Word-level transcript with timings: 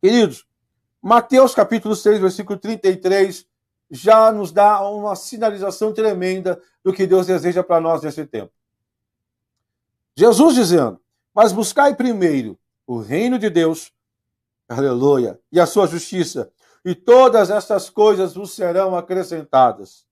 Queridos, 0.00 0.46
Mateus 1.02 1.54
capítulo 1.54 1.96
6, 1.96 2.20
versículo 2.20 2.58
33, 2.58 3.46
já 3.90 4.30
nos 4.30 4.52
dá 4.52 4.80
uma 4.88 5.16
sinalização 5.16 5.92
tremenda 5.92 6.60
do 6.84 6.92
que 6.92 7.06
Deus 7.06 7.26
deseja 7.26 7.64
para 7.64 7.80
nós 7.80 8.02
nesse 8.02 8.24
tempo. 8.26 8.52
Jesus 10.16 10.54
dizendo: 10.54 11.00
Mas 11.34 11.52
buscai 11.52 11.94
primeiro 11.94 12.58
o 12.86 12.98
reino 12.98 13.38
de 13.38 13.50
Deus, 13.50 13.92
aleluia, 14.68 15.40
e 15.50 15.58
a 15.58 15.66
sua 15.66 15.86
justiça, 15.86 16.50
e 16.84 16.94
todas 16.94 17.50
estas 17.50 17.90
coisas 17.90 18.34
vos 18.34 18.52
serão 18.52 18.96
acrescentadas. 18.96 20.06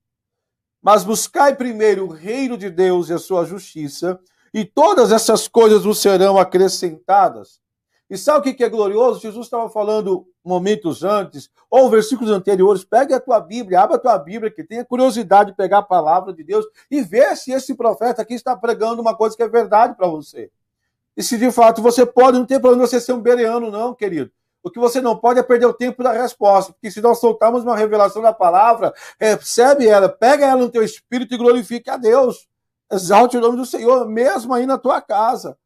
Mas 0.82 1.04
buscai 1.04 1.54
primeiro 1.54 2.06
o 2.06 2.12
reino 2.12 2.56
de 2.56 2.70
Deus 2.70 3.08
e 3.08 3.12
a 3.12 3.18
sua 3.18 3.44
justiça, 3.44 4.18
e 4.52 4.64
todas 4.64 5.12
essas 5.12 5.46
coisas 5.46 5.84
vos 5.84 5.98
serão 5.98 6.38
acrescentadas. 6.38 7.60
E 8.08 8.16
sabe 8.16 8.50
o 8.50 8.54
que 8.54 8.62
é 8.62 8.68
glorioso? 8.68 9.20
Jesus 9.20 9.46
estava 9.46 9.68
falando 9.68 10.26
momentos 10.44 11.02
antes, 11.02 11.50
ou 11.68 11.90
versículos 11.90 12.30
anteriores. 12.30 12.84
Pegue 12.84 13.12
a 13.12 13.20
tua 13.20 13.40
Bíblia, 13.40 13.80
abra 13.80 13.96
a 13.96 13.98
tua 13.98 14.16
Bíblia, 14.16 14.50
que 14.50 14.62
tenha 14.62 14.84
curiosidade 14.84 15.50
de 15.50 15.56
pegar 15.56 15.78
a 15.78 15.82
palavra 15.82 16.32
de 16.32 16.44
Deus 16.44 16.64
e 16.88 17.02
ver 17.02 17.36
se 17.36 17.50
esse 17.50 17.74
profeta 17.74 18.22
aqui 18.22 18.34
está 18.34 18.56
pregando 18.56 19.02
uma 19.02 19.16
coisa 19.16 19.36
que 19.36 19.42
é 19.42 19.48
verdade 19.48 19.96
para 19.96 20.06
você. 20.06 20.50
E 21.16 21.22
se 21.22 21.36
de 21.36 21.50
fato 21.50 21.82
você 21.82 22.06
pode, 22.06 22.38
não 22.38 22.46
tem 22.46 22.60
problema 22.60 22.86
você 22.86 23.00
ser 23.00 23.12
um 23.12 23.20
bereano, 23.20 23.70
não, 23.70 23.92
querido. 23.92 24.30
O 24.62 24.70
que 24.70 24.78
você 24.78 25.00
não 25.00 25.16
pode 25.16 25.40
é 25.40 25.42
perder 25.42 25.66
o 25.66 25.72
tempo 25.72 26.02
da 26.02 26.12
resposta, 26.12 26.72
porque 26.72 26.90
se 26.90 27.00
nós 27.00 27.18
soltarmos 27.18 27.62
uma 27.62 27.76
revelação 27.76 28.20
da 28.20 28.32
palavra, 28.32 28.92
recebe 29.18 29.86
ela, 29.86 30.08
pega 30.08 30.44
ela 30.44 30.60
no 30.60 30.68
teu 30.68 30.82
espírito 30.82 31.34
e 31.34 31.38
glorifique 31.38 31.88
a 31.88 31.96
Deus. 31.96 32.48
Exalte 32.90 33.36
o 33.36 33.40
nome 33.40 33.56
do 33.56 33.66
Senhor, 33.66 34.06
mesmo 34.08 34.52
aí 34.52 34.66
na 34.66 34.76
tua 34.76 35.00
casa. 35.00 35.56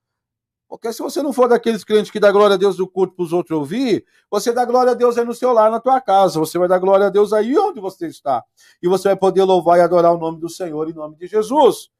Porque 0.70 0.92
se 0.92 1.02
você 1.02 1.20
não 1.20 1.32
for 1.32 1.48
daqueles 1.48 1.82
crentes 1.82 2.12
que 2.12 2.20
dá 2.20 2.30
glória 2.30 2.54
a 2.54 2.56
Deus 2.56 2.76
do 2.76 2.86
culto 2.86 3.16
para 3.16 3.24
os 3.24 3.32
outros 3.32 3.58
ouvir, 3.58 4.06
você 4.30 4.52
dá 4.52 4.64
glória 4.64 4.92
a 4.92 4.94
Deus 4.94 5.18
aí 5.18 5.24
no 5.24 5.34
seu 5.34 5.52
lar, 5.52 5.68
na 5.68 5.80
tua 5.80 6.00
casa. 6.00 6.38
Você 6.38 6.56
vai 6.60 6.68
dar 6.68 6.78
glória 6.78 7.08
a 7.08 7.10
Deus 7.10 7.32
aí 7.32 7.58
onde 7.58 7.80
você 7.80 8.06
está. 8.06 8.44
E 8.80 8.86
você 8.86 9.08
vai 9.08 9.16
poder 9.16 9.42
louvar 9.42 9.78
e 9.78 9.82
adorar 9.82 10.14
o 10.14 10.16
nome 10.16 10.38
do 10.38 10.48
Senhor 10.48 10.88
em 10.88 10.92
nome 10.92 11.16
de 11.16 11.26
Jesus. 11.26 11.91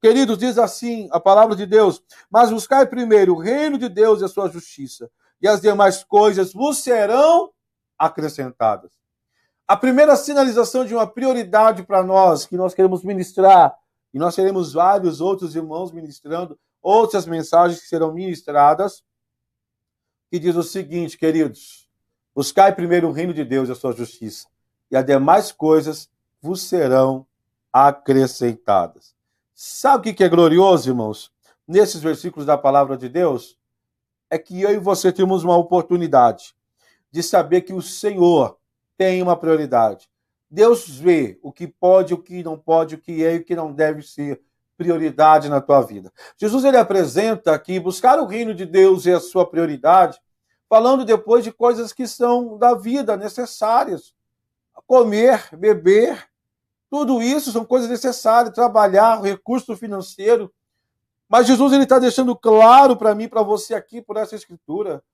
Queridos, 0.00 0.38
diz 0.38 0.58
assim 0.58 1.08
a 1.10 1.18
palavra 1.18 1.56
de 1.56 1.66
Deus: 1.66 2.00
Mas 2.30 2.52
buscai 2.52 2.86
primeiro 2.86 3.34
o 3.34 3.38
reino 3.40 3.76
de 3.76 3.88
Deus 3.88 4.20
e 4.20 4.24
a 4.24 4.28
sua 4.28 4.48
justiça, 4.48 5.10
e 5.42 5.48
as 5.48 5.60
demais 5.60 6.04
coisas 6.04 6.52
vos 6.52 6.78
serão 6.78 7.50
acrescentadas. 7.98 8.92
A 9.66 9.76
primeira 9.76 10.14
sinalização 10.14 10.84
de 10.84 10.94
uma 10.94 11.06
prioridade 11.06 11.82
para 11.82 12.04
nós, 12.04 12.46
que 12.46 12.56
nós 12.56 12.74
queremos 12.74 13.02
ministrar, 13.02 13.74
e 14.14 14.20
nós 14.20 14.36
teremos 14.36 14.72
vários 14.72 15.20
outros 15.20 15.56
irmãos 15.56 15.90
ministrando, 15.90 16.56
outras 16.82 17.26
mensagens 17.26 17.80
que 17.80 17.88
serão 17.88 18.12
ministradas, 18.12 19.02
que 20.30 20.38
diz 20.38 20.56
o 20.56 20.62
seguinte, 20.62 21.18
queridos: 21.18 21.88
buscai 22.34 22.74
primeiro 22.74 23.08
o 23.08 23.12
reino 23.12 23.34
de 23.34 23.44
Deus 23.44 23.68
e 23.68 23.72
a 23.72 23.74
sua 23.74 23.92
justiça, 23.92 24.48
e 24.90 24.96
as 24.96 25.04
demais 25.04 25.52
coisas 25.52 26.10
vos 26.40 26.62
serão 26.62 27.26
acrescentadas. 27.72 29.14
Sabe 29.54 30.10
o 30.10 30.14
que 30.14 30.24
é 30.24 30.28
glorioso, 30.28 30.88
irmãos? 30.88 31.30
Nesses 31.66 32.00
versículos 32.00 32.46
da 32.46 32.56
palavra 32.56 32.96
de 32.96 33.08
Deus, 33.08 33.58
é 34.30 34.38
que 34.38 34.60
eu 34.62 34.70
e 34.70 34.78
você 34.78 35.12
temos 35.12 35.44
uma 35.44 35.56
oportunidade 35.56 36.54
de 37.10 37.22
saber 37.22 37.62
que 37.62 37.72
o 37.72 37.82
Senhor 37.82 38.56
tem 38.96 39.20
uma 39.20 39.36
prioridade. 39.36 40.08
Deus 40.48 40.88
vê 40.88 41.38
o 41.42 41.52
que 41.52 41.66
pode, 41.66 42.14
o 42.14 42.18
que 42.18 42.42
não 42.42 42.58
pode, 42.58 42.94
o 42.94 42.98
que 42.98 43.24
é 43.24 43.34
e 43.34 43.38
o 43.38 43.44
que 43.44 43.54
não 43.54 43.72
deve 43.72 44.02
ser 44.02 44.40
prioridade 44.80 45.50
na 45.50 45.60
tua 45.60 45.82
vida. 45.82 46.10
Jesus 46.38 46.64
ele 46.64 46.78
apresenta 46.78 47.58
que 47.58 47.78
buscar 47.78 48.18
o 48.18 48.24
reino 48.24 48.54
de 48.54 48.64
Deus 48.64 49.06
é 49.06 49.12
a 49.12 49.20
sua 49.20 49.44
prioridade, 49.46 50.18
falando 50.70 51.04
depois 51.04 51.44
de 51.44 51.52
coisas 51.52 51.92
que 51.92 52.06
são 52.06 52.56
da 52.56 52.72
vida 52.72 53.14
necessárias. 53.14 54.14
Comer, 54.86 55.50
beber, 55.52 56.26
tudo 56.88 57.20
isso 57.20 57.52
são 57.52 57.62
coisas 57.62 57.90
necessárias, 57.90 58.54
trabalhar, 58.54 59.20
recurso 59.20 59.76
financeiro. 59.76 60.50
Mas 61.28 61.46
Jesus 61.46 61.74
ele 61.74 61.82
está 61.82 61.98
deixando 61.98 62.34
claro 62.34 62.96
para 62.96 63.14
mim, 63.14 63.28
para 63.28 63.42
você 63.42 63.74
aqui, 63.74 64.00
por 64.00 64.16
essa 64.16 64.34
escritura, 64.34 65.04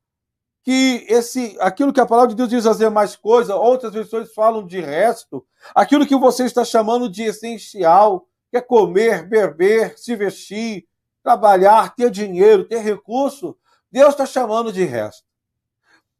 que 0.62 1.04
esse, 1.08 1.56
aquilo 1.58 1.92
que 1.92 2.00
a 2.00 2.06
palavra 2.06 2.28
de 2.28 2.36
Deus 2.36 2.50
diz 2.50 2.66
as 2.66 2.78
demais 2.78 3.16
coisas, 3.16 3.52
outras 3.52 3.92
versões 3.92 4.32
falam 4.32 4.64
de 4.64 4.80
resto, 4.80 5.44
aquilo 5.74 6.06
que 6.06 6.14
você 6.14 6.44
está 6.44 6.64
chamando 6.64 7.08
de 7.08 7.24
essencial, 7.24 8.28
quer 8.56 8.62
comer, 8.62 9.28
beber, 9.28 9.98
se 9.98 10.16
vestir, 10.16 10.86
trabalhar, 11.22 11.94
ter 11.94 12.10
dinheiro, 12.10 12.64
ter 12.64 12.78
recurso, 12.78 13.56
Deus 13.90 14.10
está 14.10 14.24
chamando 14.24 14.72
de 14.72 14.84
resto. 14.84 15.24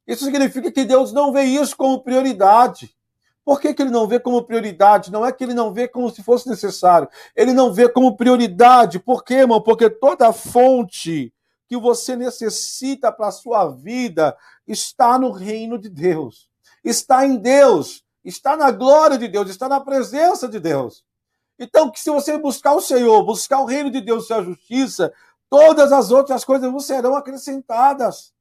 Isso 0.07 0.25
significa 0.25 0.71
que 0.71 0.85
Deus 0.85 1.13
não 1.13 1.33
vê 1.33 1.45
isso 1.45 1.77
como 1.77 2.03
prioridade. 2.03 2.95
Por 3.45 3.61
que, 3.61 3.73
que 3.73 3.83
ele 3.83 3.91
não 3.91 4.07
vê 4.07 4.19
como 4.19 4.43
prioridade? 4.43 5.11
Não 5.11 5.25
é 5.25 5.33
que 5.33 5.43
ele 5.43 5.55
não 5.55 5.73
vê 5.73 5.89
como 5.89 6.11
se 6.11 6.23
fosse 6.23 6.49
necessário. 6.49 7.09
Ele 7.35 7.53
não 7.53 7.73
vê 7.73 7.89
como 7.89 8.17
prioridade. 8.17 8.99
Por 8.99 9.25
quê, 9.25 9.35
irmão? 9.35 9.61
Porque 9.61 9.89
toda 9.89 10.33
fonte 10.33 11.33
que 11.69 11.77
você 11.77 12.17
necessita 12.17 13.11
para 13.11 13.29
a 13.29 13.33
sua 13.33 13.69
vida 13.69 14.37
está 14.67 15.19
no 15.19 15.31
reino 15.31 15.79
de 15.79 15.89
Deus. 15.89 16.49
Está 16.85 17.25
em 17.25 17.37
Deus. 17.37 18.05
Está 18.25 18.57
na 18.57 18.71
glória 18.71 19.17
de 19.17 19.29
Deus. 19.29 19.49
Está 19.49 19.69
na 19.69 19.81
presença 19.81 20.49
de 20.49 20.59
Deus. 20.59 21.06
Então, 21.59 21.91
que 21.91 22.01
se 22.01 22.11
você 22.11 22.37
buscar 22.37 22.75
o 22.75 22.81
Senhor, 22.81 23.23
buscar 23.25 23.61
o 23.61 23.65
reino 23.65 23.91
de 23.91 24.01
Deus 24.01 24.29
e 24.29 24.35
a 24.35 24.43
justiça, 24.43 25.13
todas 25.49 25.93
as 25.93 26.11
outras 26.11 26.45
coisas 26.45 26.71
vos 26.71 26.85
serão 26.85 27.17
acrescentadas. 27.17 28.35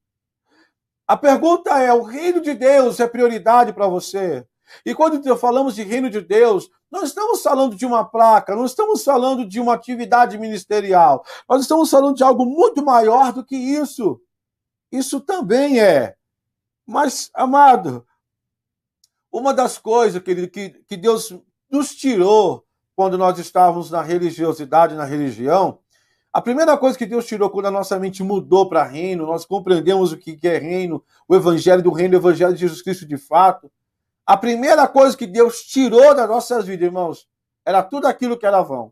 A 1.07 1.15
pergunta 1.15 1.79
é: 1.79 1.93
o 1.93 2.03
reino 2.03 2.41
de 2.41 2.53
Deus 2.53 2.99
é 2.99 3.07
prioridade 3.07 3.71
para 3.71 3.87
você? 3.87 4.45
E 4.85 4.93
quando 4.95 5.37
falamos 5.37 5.75
de 5.75 5.83
reino 5.83 6.09
de 6.09 6.19
Deus, 6.19 6.69
não 6.91 7.03
estamos 7.03 7.41
falando 7.41 7.75
de 7.75 7.85
uma 7.85 8.03
placa, 8.03 8.55
não 8.55 8.65
estamos 8.65 9.03
falando 9.03 9.45
de 9.47 9.59
uma 9.59 9.75
atividade 9.75 10.37
ministerial, 10.37 11.23
nós 11.47 11.61
estamos 11.61 11.89
falando 11.89 12.15
de 12.15 12.23
algo 12.23 12.45
muito 12.45 12.83
maior 12.83 13.31
do 13.31 13.45
que 13.45 13.55
isso. 13.55 14.19
Isso 14.91 15.21
também 15.21 15.79
é. 15.79 16.15
Mas, 16.85 17.29
amado, 17.33 18.05
uma 19.31 19.53
das 19.53 19.77
coisas, 19.77 20.21
querido, 20.21 20.49
que, 20.49 20.69
que 20.87 20.97
Deus 20.97 21.33
nos 21.69 21.95
tirou 21.95 22.64
quando 22.95 23.17
nós 23.17 23.37
estávamos 23.37 23.91
na 23.91 24.01
religiosidade, 24.01 24.95
na 24.95 25.03
religião, 25.03 25.79
a 26.31 26.41
primeira 26.41 26.77
coisa 26.77 26.97
que 26.97 27.05
Deus 27.05 27.25
tirou 27.25 27.49
quando 27.49 27.67
a 27.67 27.71
nossa 27.71 27.97
mente 27.97 28.21
mudou 28.21 28.67
para 28.67 28.83
reino, 28.83 29.25
nós 29.25 29.45
compreendemos 29.45 30.11
o 30.11 30.17
que 30.17 30.37
é 30.43 30.57
reino, 30.57 31.03
o 31.27 31.35
evangelho 31.35 31.81
do 31.81 31.91
reino, 31.91 32.15
o 32.15 32.19
evangelho 32.19 32.53
de 32.53 32.59
Jesus 32.59 32.81
Cristo 32.81 33.05
de 33.05 33.17
fato. 33.17 33.71
A 34.25 34.35
primeira 34.35 34.87
coisa 34.87 35.15
que 35.15 35.25
Deus 35.25 35.61
tirou 35.63 36.13
das 36.13 36.27
nossas 36.27 36.65
vidas, 36.65 36.87
irmãos, 36.87 37.27
era 37.65 37.81
tudo 37.81 38.05
aquilo 38.05 38.37
que 38.37 38.45
era 38.45 38.61
vão. 38.61 38.91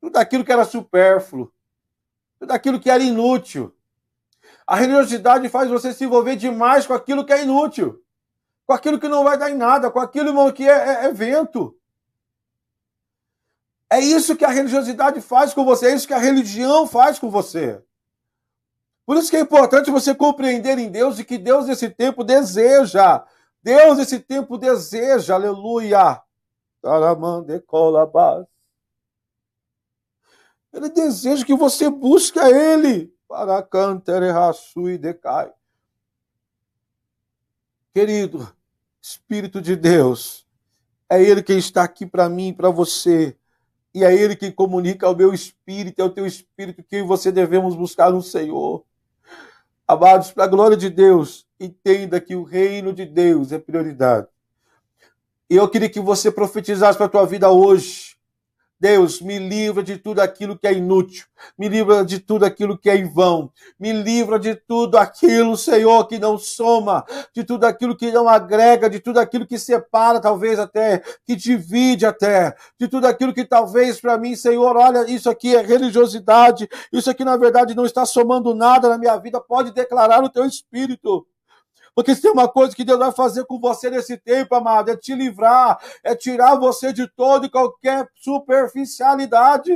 Tudo 0.00 0.16
aquilo 0.16 0.44
que 0.44 0.52
era 0.52 0.64
supérfluo. 0.64 1.52
Tudo 2.38 2.52
aquilo 2.52 2.80
que 2.80 2.90
era 2.90 3.02
inútil. 3.02 3.74
A 4.66 4.76
religiosidade 4.76 5.48
faz 5.48 5.68
você 5.68 5.92
se 5.92 6.04
envolver 6.04 6.36
demais 6.36 6.86
com 6.86 6.94
aquilo 6.94 7.24
que 7.24 7.32
é 7.32 7.42
inútil. 7.42 8.02
Com 8.66 8.72
aquilo 8.72 8.98
que 8.98 9.08
não 9.08 9.24
vai 9.24 9.36
dar 9.36 9.50
em 9.50 9.56
nada, 9.56 9.90
com 9.90 10.00
aquilo, 10.00 10.28
irmão, 10.28 10.50
que 10.50 10.66
é, 10.66 10.72
é, 10.72 11.04
é 11.06 11.12
vento. 11.12 11.77
É 13.90 14.00
isso 14.00 14.36
que 14.36 14.44
a 14.44 14.50
religiosidade 14.50 15.20
faz 15.20 15.54
com 15.54 15.64
você, 15.64 15.86
é 15.86 15.94
isso 15.94 16.06
que 16.06 16.14
a 16.14 16.18
religião 16.18 16.86
faz 16.86 17.18
com 17.18 17.30
você. 17.30 17.82
Por 19.06 19.16
isso 19.16 19.30
que 19.30 19.36
é 19.38 19.40
importante 19.40 19.90
você 19.90 20.14
compreender 20.14 20.78
em 20.78 20.90
Deus 20.90 21.18
e 21.18 21.24
que 21.24 21.38
Deus 21.38 21.66
nesse 21.66 21.88
tempo 21.88 22.22
deseja. 22.22 23.24
Deus 23.62 23.96
nesse 23.96 24.20
tempo 24.20 24.58
deseja, 24.58 25.34
aleluia. 25.34 26.22
Ele 30.70 30.90
deseja 30.90 31.42
que 31.42 31.54
você 31.54 31.88
busque 31.88 32.38
Ele 32.38 33.10
para 33.26 33.62
cantar 33.62 34.22
e 34.22 34.98
decai. 34.98 35.50
Querido, 37.94 38.54
Espírito 39.00 39.62
de 39.62 39.74
Deus, 39.74 40.46
é 41.08 41.22
Ele 41.22 41.42
quem 41.42 41.56
está 41.56 41.82
aqui 41.82 42.04
para 42.04 42.28
mim 42.28 42.48
e 42.48 42.52
para 42.52 42.68
você. 42.68 43.37
E 43.98 44.04
é 44.04 44.14
Ele 44.14 44.36
quem 44.36 44.52
comunica 44.52 45.08
ao 45.08 45.16
meu 45.16 45.34
espírito, 45.34 46.00
ao 46.00 46.08
teu 46.08 46.24
espírito, 46.24 46.84
que 46.84 47.02
você 47.02 47.32
devemos 47.32 47.74
buscar 47.74 48.12
no 48.12 48.22
Senhor. 48.22 48.84
Amados, 49.88 50.30
para 50.30 50.44
a 50.44 50.46
glória 50.46 50.76
de 50.76 50.88
Deus, 50.88 51.44
entenda 51.58 52.20
que 52.20 52.36
o 52.36 52.44
reino 52.44 52.92
de 52.92 53.04
Deus 53.04 53.50
é 53.50 53.58
prioridade. 53.58 54.28
E 55.50 55.56
eu 55.56 55.68
queria 55.68 55.88
que 55.88 55.98
você 55.98 56.30
profetizasse 56.30 56.96
para 56.96 57.06
a 57.06 57.08
tua 57.08 57.26
vida 57.26 57.50
hoje, 57.50 58.16
Deus, 58.80 59.20
me 59.20 59.38
livra 59.38 59.82
de 59.82 59.96
tudo 59.96 60.20
aquilo 60.20 60.56
que 60.56 60.66
é 60.66 60.72
inútil, 60.72 61.26
me 61.58 61.68
livra 61.68 62.04
de 62.04 62.20
tudo 62.20 62.44
aquilo 62.44 62.78
que 62.78 62.88
é 62.88 62.96
em 62.96 63.12
vão, 63.12 63.50
me 63.78 63.92
livra 63.92 64.38
de 64.38 64.54
tudo 64.54 64.96
aquilo, 64.96 65.56
Senhor, 65.56 66.06
que 66.06 66.16
não 66.16 66.38
soma, 66.38 67.04
de 67.34 67.42
tudo 67.42 67.64
aquilo 67.64 67.96
que 67.96 68.12
não 68.12 68.28
agrega, 68.28 68.88
de 68.88 69.00
tudo 69.00 69.18
aquilo 69.18 69.46
que 69.46 69.58
separa, 69.58 70.20
talvez 70.20 70.60
até, 70.60 71.02
que 71.26 71.34
divide 71.34 72.06
até, 72.06 72.54
de 72.78 72.86
tudo 72.86 73.06
aquilo 73.06 73.34
que 73.34 73.44
talvez 73.44 74.00
para 74.00 74.16
mim, 74.16 74.36
Senhor, 74.36 74.76
olha, 74.76 75.10
isso 75.10 75.28
aqui 75.28 75.56
é 75.56 75.60
religiosidade, 75.60 76.68
isso 76.92 77.10
aqui 77.10 77.24
na 77.24 77.36
verdade 77.36 77.74
não 77.74 77.84
está 77.84 78.06
somando 78.06 78.54
nada 78.54 78.88
na 78.88 78.96
minha 78.96 79.16
vida, 79.16 79.40
pode 79.40 79.72
declarar 79.72 80.22
o 80.22 80.30
teu 80.30 80.44
espírito. 80.44 81.26
Porque 81.98 82.14
se 82.14 82.22
tem 82.22 82.30
uma 82.30 82.48
coisa 82.48 82.76
que 82.76 82.84
Deus 82.84 83.00
vai 83.00 83.10
fazer 83.10 83.44
com 83.44 83.58
você 83.58 83.90
nesse 83.90 84.16
tempo, 84.16 84.54
amado, 84.54 84.88
é 84.88 84.96
te 84.96 85.16
livrar, 85.16 85.82
é 86.04 86.14
tirar 86.14 86.54
você 86.54 86.92
de 86.92 87.08
todo 87.08 87.44
e 87.44 87.50
qualquer 87.50 88.08
superficialidade. 88.14 89.74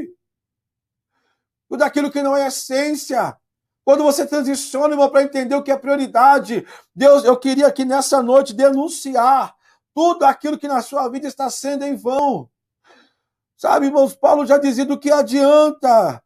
Tudo 1.69 1.83
aquilo 1.83 2.13
que 2.13 2.23
não 2.23 2.37
é 2.37 2.47
essência. 2.47 3.37
Quando 3.85 4.05
você 4.05 4.25
transiciona, 4.25 4.95
irmão, 4.95 5.11
para 5.11 5.25
entender 5.25 5.57
o 5.57 5.65
que 5.65 5.73
é 5.73 5.77
prioridade, 5.77 6.65
Deus, 6.95 7.25
eu 7.25 7.37
queria 7.37 7.67
aqui 7.67 7.85
nessa 7.85 8.23
noite 8.23 8.55
denunciar 8.55 9.53
tudo 9.93 10.23
aquilo 10.25 10.57
que 10.57 10.69
na 10.69 10.81
sua 10.81 11.09
vida 11.09 11.27
está 11.27 11.51
sendo 11.51 11.85
em 11.85 11.97
vão. 11.97 12.49
Sabe, 13.57 13.87
irmãos, 13.87 14.15
Paulo 14.15 14.47
já 14.47 14.59
dizia 14.59 14.87
do 14.87 14.97
que 14.97 15.11
adianta 15.11 16.23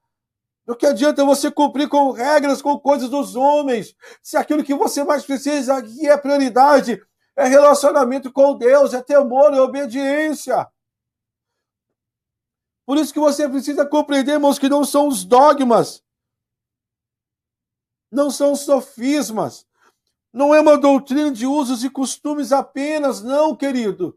do 0.66 0.74
que 0.74 0.84
adianta 0.84 1.24
você 1.24 1.50
cumprir 1.50 1.88
com 1.88 2.10
regras, 2.10 2.60
com 2.60 2.78
coisas 2.78 3.08
dos 3.08 3.36
homens, 3.36 3.94
se 4.20 4.36
aquilo 4.36 4.64
que 4.64 4.74
você 4.74 5.04
mais 5.04 5.24
precisa 5.24 5.76
aqui 5.76 6.08
é 6.08 6.16
prioridade, 6.16 7.00
é 7.36 7.46
relacionamento 7.46 8.32
com 8.32 8.58
Deus, 8.58 8.92
é 8.92 9.00
temor, 9.00 9.54
é 9.54 9.60
obediência. 9.60 10.68
Por 12.84 12.98
isso 12.98 13.12
que 13.12 13.20
você 13.20 13.48
precisa 13.48 13.86
compreender, 13.86 14.32
irmãos, 14.32 14.58
que 14.58 14.68
não 14.68 14.84
são 14.84 15.06
os 15.06 15.24
dogmas, 15.24 16.02
não 18.10 18.30
são 18.30 18.52
os 18.52 18.60
sofismas, 18.60 19.66
não 20.32 20.54
é 20.54 20.60
uma 20.60 20.76
doutrina 20.76 21.30
de 21.30 21.46
usos 21.46 21.84
e 21.84 21.90
costumes 21.90 22.52
apenas, 22.52 23.22
não, 23.22 23.54
querido. 23.54 24.16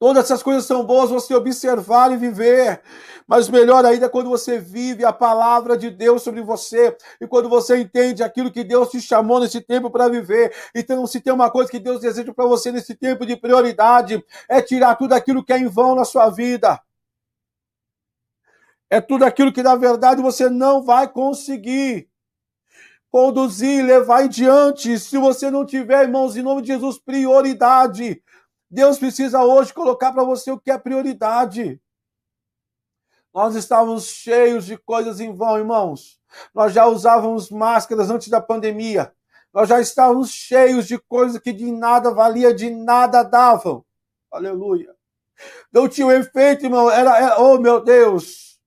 Todas 0.00 0.24
essas 0.24 0.42
coisas 0.42 0.64
são 0.64 0.82
boas 0.82 1.10
você 1.10 1.34
observar 1.34 2.10
e 2.10 2.16
viver. 2.16 2.80
Mas 3.28 3.50
melhor 3.50 3.84
ainda 3.84 4.06
é 4.06 4.08
quando 4.08 4.30
você 4.30 4.58
vive 4.58 5.04
a 5.04 5.12
palavra 5.12 5.76
de 5.76 5.90
Deus 5.90 6.22
sobre 6.22 6.40
você 6.40 6.96
e 7.20 7.26
quando 7.26 7.50
você 7.50 7.76
entende 7.76 8.22
aquilo 8.22 8.50
que 8.50 8.64
Deus 8.64 8.88
te 8.90 8.98
chamou 8.98 9.40
nesse 9.40 9.60
tempo 9.60 9.90
para 9.90 10.08
viver. 10.08 10.54
Então, 10.74 11.06
se 11.06 11.20
tem 11.20 11.30
uma 11.30 11.50
coisa 11.50 11.70
que 11.70 11.78
Deus 11.78 12.00
deseja 12.00 12.32
para 12.32 12.46
você 12.46 12.72
nesse 12.72 12.94
tempo 12.94 13.26
de 13.26 13.36
prioridade, 13.36 14.24
é 14.48 14.62
tirar 14.62 14.96
tudo 14.96 15.12
aquilo 15.12 15.44
que 15.44 15.52
é 15.52 15.58
em 15.58 15.68
vão 15.68 15.94
na 15.94 16.06
sua 16.06 16.30
vida. 16.30 16.80
É 18.88 19.02
tudo 19.02 19.26
aquilo 19.26 19.52
que 19.52 19.62
na 19.62 19.76
verdade 19.76 20.22
você 20.22 20.48
não 20.48 20.82
vai 20.82 21.06
conseguir 21.06 22.08
conduzir, 23.10 23.84
levar 23.84 24.24
em 24.24 24.28
diante, 24.30 24.98
se 24.98 25.18
você 25.18 25.50
não 25.50 25.66
tiver, 25.66 26.04
irmãos, 26.04 26.38
em 26.38 26.42
nome 26.42 26.62
de 26.62 26.68
Jesus, 26.68 26.98
prioridade. 26.98 28.22
Deus 28.70 28.98
precisa 28.98 29.42
hoje 29.42 29.74
colocar 29.74 30.12
para 30.12 30.22
você 30.22 30.50
o 30.50 30.58
que 30.58 30.70
é 30.70 30.78
prioridade. 30.78 31.80
Nós 33.34 33.54
estávamos 33.54 34.06
cheios 34.06 34.66
de 34.66 34.76
coisas 34.76 35.18
em 35.18 35.34
vão, 35.34 35.58
irmãos. 35.58 36.20
Nós 36.54 36.72
já 36.72 36.86
usávamos 36.86 37.50
máscaras 37.50 38.10
antes 38.10 38.28
da 38.28 38.40
pandemia. 38.40 39.12
Nós 39.52 39.68
já 39.68 39.80
estávamos 39.80 40.30
cheios 40.30 40.86
de 40.86 40.98
coisas 40.98 41.40
que 41.40 41.52
de 41.52 41.72
nada 41.72 42.12
valia, 42.12 42.54
de 42.54 42.70
nada 42.70 43.24
davam. 43.24 43.84
Aleluia. 44.30 44.94
Não 45.72 45.88
tinha 45.88 46.06
um 46.06 46.12
efeito, 46.12 46.66
irmão. 46.66 46.88
Era, 46.88 47.16
era, 47.18 47.40
oh 47.40 47.58
meu 47.58 47.82
Deus. 47.82 48.60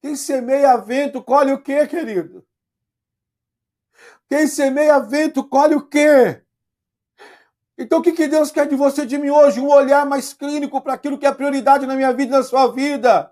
Quem 0.00 0.16
semeia 0.16 0.76
vento, 0.76 1.22
colhe 1.22 1.52
o 1.52 1.62
quê, 1.62 1.86
querido? 1.86 2.44
Quem 4.28 4.46
semeia 4.48 4.98
vento, 4.98 5.48
colhe 5.48 5.76
o 5.76 5.86
quê? 5.86 6.45
Então, 7.78 7.98
o 7.98 8.02
que, 8.02 8.12
que 8.12 8.26
Deus 8.26 8.50
quer 8.50 8.66
de 8.66 8.74
você 8.74 9.04
de 9.04 9.18
mim 9.18 9.28
hoje? 9.28 9.60
Um 9.60 9.68
olhar 9.68 10.06
mais 10.06 10.32
clínico 10.32 10.80
para 10.80 10.94
aquilo 10.94 11.18
que 11.18 11.26
é 11.26 11.32
prioridade 11.32 11.86
na 11.86 11.94
minha 11.94 12.12
vida 12.12 12.34
e 12.34 12.38
na 12.38 12.42
sua 12.42 12.68
vida. 12.68 13.30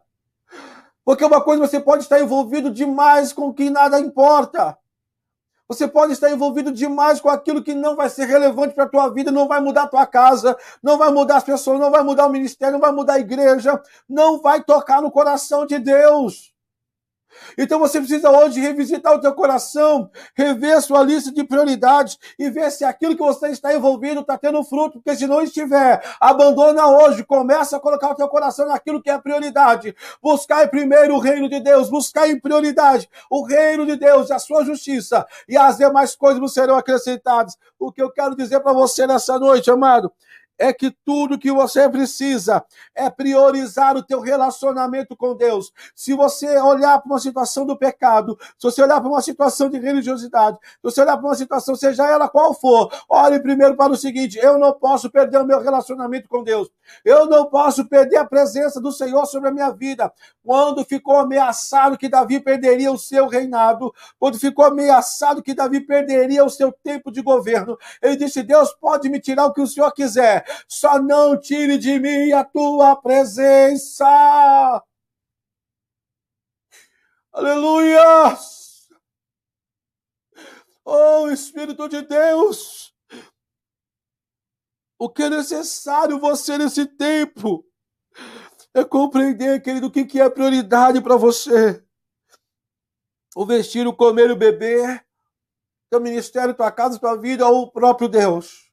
Porque 1.03 1.25
uma 1.25 1.41
coisa 1.41 1.67
você 1.67 1.81
pode 1.81 2.03
estar 2.03 2.21
envolvido 2.21 2.71
demais 2.71 3.33
com 3.33 3.49
o 3.49 3.55
que 3.55 3.71
nada 3.71 3.99
importa. 3.99 4.77
Você 5.67 5.89
pode 5.89 6.13
estar 6.13 6.31
envolvido 6.31 6.71
demais 6.71 7.23
com 7.23 7.31
aquilo 7.31 7.63
que 7.63 7.75
não 7.75 7.97
vai 7.97 8.11
ser 8.11 8.27
relevante 8.27 8.75
para 8.75 8.85
a 8.85 8.89
tua 8.89 9.09
vida, 9.09 9.33
não 9.33 9.49
vai 9.49 9.61
mudar 9.61 9.85
a 9.85 9.89
tua 9.89 10.07
casa, 10.07 10.57
não 10.83 10.99
vai 10.99 11.11
mudar 11.11 11.37
as 11.37 11.45
pessoas, 11.45 11.81
não 11.81 11.91
vai 11.91 12.03
mudar 12.03 12.27
o 12.27 12.31
ministério, 12.31 12.75
não 12.75 12.81
vai 12.81 12.93
mudar 12.93 13.15
a 13.15 13.21
igreja, 13.21 13.81
não 14.07 14.43
vai 14.43 14.63
tocar 14.63 15.01
no 15.01 15.11
coração 15.11 15.65
de 15.65 15.79
Deus. 15.79 16.54
Então 17.57 17.79
você 17.79 17.99
precisa 17.99 18.31
hoje 18.31 18.61
revisitar 18.61 19.15
o 19.15 19.21
teu 19.21 19.33
coração, 19.35 20.11
rever 20.35 20.81
sua 20.83 21.03
lista 21.03 21.33
de 21.33 21.45
prioridades 21.45 22.19
e 22.39 22.51
ver 22.51 22.71
se 22.71 22.85
aquilo 22.85 23.17
que 23.17 23.23
você 23.23 23.49
está 23.49 23.75
envolvido 23.75 24.21
está 24.21 24.37
tendo 24.37 24.63
fruto, 24.65 25.01
porque 25.01 25.17
se 25.17 25.27
não 25.27 25.43
estiver, 25.43 26.03
abandona 26.21 26.87
hoje, 26.87 27.25
começa 27.25 27.77
a 27.77 27.81
colocar 27.81 28.11
o 28.11 28.15
teu 28.15 28.29
coração 28.29 28.67
naquilo 28.67 29.03
que 29.03 29.11
é 29.11 29.19
prioridade. 29.19 29.95
Buscar 30.23 30.69
primeiro 30.69 31.15
o 31.15 31.19
reino 31.19 31.49
de 31.49 31.61
Deus, 31.61 31.89
buscar 31.89 32.29
em 32.29 32.39
prioridade 32.39 33.09
o 33.31 33.45
reino 33.45 33.87
de 33.87 33.97
Deus, 33.97 34.31
a 34.31 34.39
sua 34.39 34.65
justiça 34.65 35.27
e 35.49 35.57
as 35.57 35.77
demais 35.77 36.15
coisas 36.15 36.53
serão 36.53 36.77
acrescentadas. 36.77 37.57
O 37.79 37.93
que 37.93 38.03
eu 38.03 38.11
quero 38.11 38.37
dizer 38.37 38.61
para 38.61 38.73
você 38.73 39.07
nessa 39.07 39.39
noite, 39.39 39.71
amado, 39.71 40.13
é 40.59 40.73
que 40.73 40.91
tudo 41.05 41.39
que 41.39 41.51
você 41.51 41.89
precisa 41.89 42.65
é 42.95 43.11
priorizar 43.11 43.97
o 43.97 44.03
teu 44.03 44.21
relacionamento 44.21 45.17
com 45.17 45.35
Deus. 45.35 45.73
Se 45.95 46.15
você 46.15 46.59
olhar 46.59 46.99
para 47.01 47.11
uma 47.11 47.19
situação 47.19 47.67
do 47.67 47.77
pecado, 47.77 48.39
se 48.59 48.71
você 48.71 48.83
olhar 48.83 49.01
para 49.01 49.09
uma 49.09 49.23
situação 49.23 49.69
de 49.69 49.79
religiosidade, 49.79 50.59
se 50.63 50.79
você 50.83 51.01
olhar 51.01 51.17
para 51.17 51.27
uma 51.27 51.35
situação, 51.35 51.75
seja 51.75 52.09
ela 52.09 52.29
qual 52.29 52.55
for, 52.55 52.93
olhe 53.09 53.41
primeiro 53.41 53.77
para 53.77 53.93
o 53.93 53.97
seguinte: 53.97 54.39
eu 54.39 54.59
não 54.59 54.73
posso 54.73 55.11
perder 55.11 55.39
o 55.39 55.47
meu 55.47 55.61
relacionamento 55.61 56.29
com 56.29 56.43
Deus. 56.43 56.71
Eu 57.05 57.27
não 57.27 57.47
posso 57.47 57.89
perder 57.89 58.19
a 58.19 58.25
presença 58.25 58.81
do 58.81 58.93
Senhor 58.93 59.25
sobre 59.27 59.49
a 59.49 59.53
minha 59.53 59.71
vida. 59.71 60.13
Quando 60.45 60.85
ficou 60.85 61.17
ameaçado 61.17 61.97
que 61.97 62.09
Davi 62.09 62.41
perderia 62.41 62.93
o 62.93 62.99
seu 62.99 63.27
reinado, 63.27 63.93
quando 64.19 64.39
ficou 64.39 64.67
ameaçado 64.67 65.43
que 65.43 65.55
Davi 65.55 65.81
perderia 65.81 66.45
o 66.45 66.51
seu 66.51 66.71
tempo 66.71 67.11
de 67.11 67.23
governo, 67.23 67.77
ele 68.03 68.17
disse: 68.17 68.43
Deus 68.43 68.73
pode 68.75 69.09
me 69.09 69.19
tirar 69.19 69.47
o 69.47 69.53
que 69.53 69.61
o 69.61 69.67
Senhor 69.67 69.91
quiser 69.93 70.44
só 70.69 70.99
não 70.99 71.39
tire 71.39 71.79
de 71.79 71.99
mim 71.99 72.33
a 72.33 72.45
tua 72.45 72.97
presença. 72.97 74.05
Aleluia! 77.33 78.39
Oh, 80.85 81.29
Espírito 81.29 81.89
de 81.89 82.03
Deus! 82.03 82.95
O 84.99 85.09
que 85.09 85.25
é 85.25 85.31
necessário 85.31 86.19
você 86.19 86.57
nesse 86.57 86.87
tempo 86.87 87.67
é 88.73 88.85
compreender, 88.85 89.63
querido, 89.63 89.89
o 89.89 89.91
que 89.91 90.21
é 90.21 90.31
prioridade 90.31 91.01
para 91.01 91.17
você. 91.17 91.85
O 93.35 93.45
vestir, 93.45 93.87
o 93.87 93.95
comer, 93.95 94.31
o 94.31 94.37
beber, 94.37 95.05
teu 95.91 96.01
ministério, 96.01 96.55
tua 96.55 96.71
casa, 96.71 96.99
tua 96.99 97.17
vida 97.17 97.47
ou 97.47 97.63
o 97.63 97.71
próprio 97.71 98.09
Deus. 98.09 98.64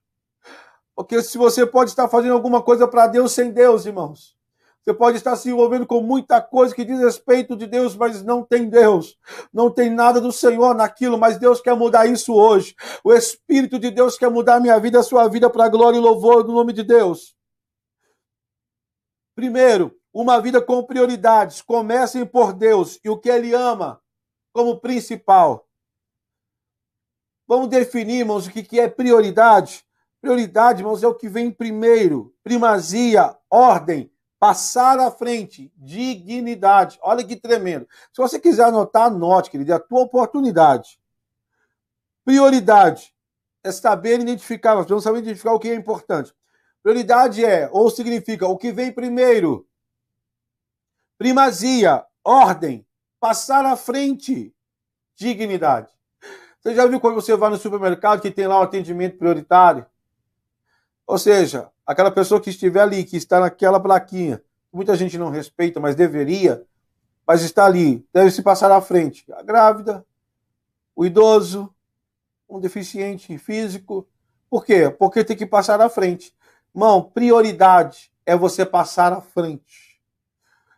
Porque 0.96 1.22
se 1.22 1.38
você 1.38 1.66
pode 1.66 1.90
estar 1.90 2.08
fazendo 2.08 2.34
alguma 2.34 2.62
coisa 2.62 2.88
para 2.88 3.08
Deus 3.08 3.32
sem 3.32 3.52
Deus, 3.52 3.86
irmãos. 3.86 4.36
Você 4.84 4.96
pode 4.96 5.18
estar 5.18 5.36
se 5.36 5.50
envolvendo 5.50 5.86
com 5.86 6.02
muita 6.02 6.42
coisa 6.42 6.74
que 6.74 6.84
diz 6.84 7.00
respeito 7.00 7.56
de 7.56 7.68
Deus, 7.68 7.96
mas 7.96 8.24
não 8.24 8.44
tem 8.44 8.68
Deus. 8.68 9.16
Não 9.54 9.70
tem 9.70 9.92
nada 9.92 10.20
do 10.20 10.32
Senhor 10.32 10.74
naquilo, 10.74 11.20
mas 11.20 11.38
Deus 11.38 11.62
quer 11.62 11.76
mudar 11.76 12.08
isso 12.08 12.34
hoje. 12.34 12.76
O 13.04 13.14
Espírito 13.14 13.78
de 13.78 13.92
Deus 13.92 14.18
quer 14.18 14.32
mudar 14.32 14.56
a 14.56 14.60
minha 14.60 14.80
vida, 14.80 15.00
a 15.00 15.04
sua 15.04 15.28
vida 15.28 15.52
para 15.52 15.70
glória 15.70 15.98
e 15.98 16.02
louvor 16.02 16.44
do 16.44 16.52
nome 16.52 16.74
de 16.74 16.82
Deus. 16.82 17.36
Primeiro, 19.36 19.96
uma 20.12 20.42
vida 20.42 20.60
com 20.60 20.84
prioridades. 20.84 21.62
Comecem 21.62 22.26
por 22.26 22.52
Deus 22.52 23.00
e 23.06 23.10
o 23.10 23.20
que 23.20 23.30
Ele 23.30 23.54
ama 23.54 24.02
como 24.52 24.80
principal. 24.80 25.68
Vamos 27.48 27.68
definir, 27.68 28.20
irmãos, 28.20 28.48
o 28.48 28.52
que 28.52 28.80
é 28.80 28.90
prioridade? 28.90 29.86
Prioridade, 30.22 30.82
irmãos, 30.82 31.02
é 31.02 31.08
o 31.08 31.16
que 31.16 31.28
vem 31.28 31.50
primeiro. 31.52 32.34
Primazia, 32.44 33.36
ordem, 33.50 34.12
passar 34.40 35.00
à 35.00 35.10
frente, 35.10 35.74
dignidade. 35.76 37.00
Olha 37.02 37.24
que 37.24 37.36
tremendo. 37.36 37.88
Se 38.14 38.22
você 38.22 38.40
quiser 38.40 38.66
anotar, 38.66 39.08
anote, 39.08 39.50
querido, 39.50 39.72
é 39.72 39.76
a 39.76 39.80
tua 39.80 40.02
oportunidade. 40.02 41.00
Prioridade 42.24 43.16
é 43.64 43.72
saber 43.72 44.20
identificar, 44.20 44.76
nós 44.76 44.86
precisamos 44.86 45.04
saber 45.04 45.20
identificar 45.20 45.54
o 45.54 45.60
que 45.60 45.70
é 45.70 45.76
importante. 45.76 46.34
Prioridade 46.84 47.44
é, 47.44 47.70
ou 47.72 47.90
significa, 47.90 48.48
o 48.48 48.58
que 48.58 48.72
vem 48.72 48.92
primeiro. 48.92 49.68
Primazia, 51.18 52.06
ordem, 52.24 52.86
passar 53.20 53.66
à 53.66 53.76
frente, 53.76 54.54
dignidade. 55.16 55.92
Você 56.60 56.76
já 56.76 56.86
viu 56.86 57.00
quando 57.00 57.16
você 57.16 57.36
vai 57.36 57.50
no 57.50 57.58
supermercado 57.58 58.22
que 58.22 58.32
tem 58.32 58.48
lá 58.48 58.60
o 58.60 58.64
atendimento 58.64 59.18
prioritário? 59.18 59.86
Ou 61.12 61.18
seja, 61.18 61.70
aquela 61.86 62.10
pessoa 62.10 62.40
que 62.40 62.52
estiver 62.52 62.80
ali, 62.80 63.04
que 63.04 63.18
está 63.18 63.42
naquela 63.42 63.82
plaquinha, 63.82 64.42
muita 64.72 64.96
gente 64.96 65.18
não 65.18 65.30
respeita, 65.30 65.78
mas 65.78 65.94
deveria, 65.94 66.66
mas 67.28 67.42
está 67.42 67.66
ali, 67.66 68.08
deve 68.14 68.32
se 68.32 68.42
passar 68.42 68.72
à 68.72 68.80
frente. 68.80 69.26
A 69.34 69.44
grávida, 69.44 70.06
o 70.96 71.06
idoso, 71.06 71.70
um 72.48 72.62
deficiente 72.62 73.38
físico. 73.38 74.08
Por 74.50 74.64
quê? 74.64 74.90
Porque 74.90 75.22
tem 75.26 75.36
que 75.36 75.46
passar 75.46 75.82
à 75.82 75.90
frente. 75.90 76.34
Irmão, 76.74 77.04
prioridade 77.04 78.10
é 78.26 78.34
você 78.34 78.66
passar 78.66 79.12
à 79.12 79.20
frente. 79.20 80.00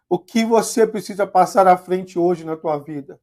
O 0.10 0.18
que 0.18 0.44
você 0.44 0.88
precisa 0.88 1.28
passar 1.28 1.68
à 1.68 1.78
frente 1.78 2.18
hoje 2.18 2.44
na 2.44 2.58
tua 2.58 2.80
vida? 2.80 3.20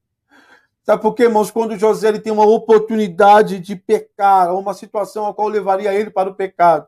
Sabe 0.85 1.02
por 1.02 1.17
quê, 1.17 1.25
irmãos? 1.25 1.50
Quando 1.50 1.76
José 1.76 2.07
ele 2.07 2.21
tem 2.21 2.33
uma 2.33 2.47
oportunidade 2.47 3.59
de 3.59 3.75
pecar, 3.75 4.55
uma 4.55 4.75
situação 4.75 5.26
a 5.26 5.35
qual 5.35 5.49
levaria 5.49 5.93
ele 5.93 6.11
para 6.11 6.31
o 6.31 6.37
pecado, 6.37 6.87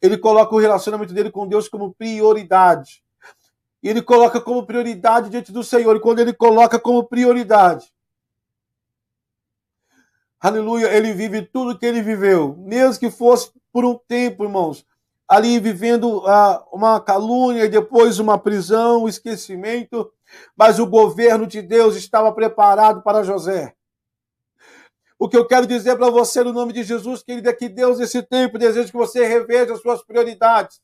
ele 0.00 0.16
coloca 0.16 0.54
o 0.54 0.58
relacionamento 0.58 1.12
dele 1.12 1.30
com 1.30 1.46
Deus 1.46 1.68
como 1.68 1.94
prioridade. 1.94 3.02
Ele 3.82 4.02
coloca 4.02 4.40
como 4.40 4.66
prioridade 4.66 5.30
diante 5.30 5.52
do 5.52 5.64
Senhor. 5.64 5.96
E 5.96 6.00
quando 6.00 6.20
ele 6.20 6.32
coloca 6.32 6.78
como 6.78 7.04
prioridade, 7.04 7.86
aleluia, 10.38 10.86
ele 10.94 11.12
vive 11.12 11.42
tudo 11.42 11.78
que 11.78 11.86
ele 11.86 12.02
viveu, 12.02 12.56
mesmo 12.58 13.00
que 13.00 13.10
fosse 13.10 13.52
por 13.72 13.84
um 13.84 13.96
tempo, 13.96 14.44
irmãos, 14.44 14.84
ali 15.28 15.60
vivendo 15.60 16.18
uh, 16.18 16.64
uma 16.72 17.00
calúnia 17.00 17.64
e 17.64 17.68
depois 17.68 18.18
uma 18.18 18.38
prisão, 18.38 19.04
um 19.04 19.08
esquecimento, 19.08 20.12
mas 20.56 20.78
o 20.78 20.86
governo 20.86 21.46
de 21.46 21.62
Deus 21.62 21.94
estava 21.94 22.32
preparado 22.32 23.02
para 23.02 23.22
José. 23.22 23.74
O 25.20 25.28
que 25.28 25.36
eu 25.36 25.46
quero 25.46 25.66
dizer 25.66 25.96
para 25.96 26.08
você 26.08 26.42
no 26.42 26.50
nome 26.50 26.72
de 26.72 26.82
Jesus, 26.82 27.22
querido, 27.22 27.46
é 27.50 27.52
que 27.52 27.68
Deus, 27.68 27.98
nesse 27.98 28.22
tempo, 28.22 28.58
deseja 28.58 28.88
que 28.88 28.96
você 28.96 29.26
reveja 29.26 29.74
as 29.74 29.82
suas 29.82 30.02
prioridades. 30.02 30.80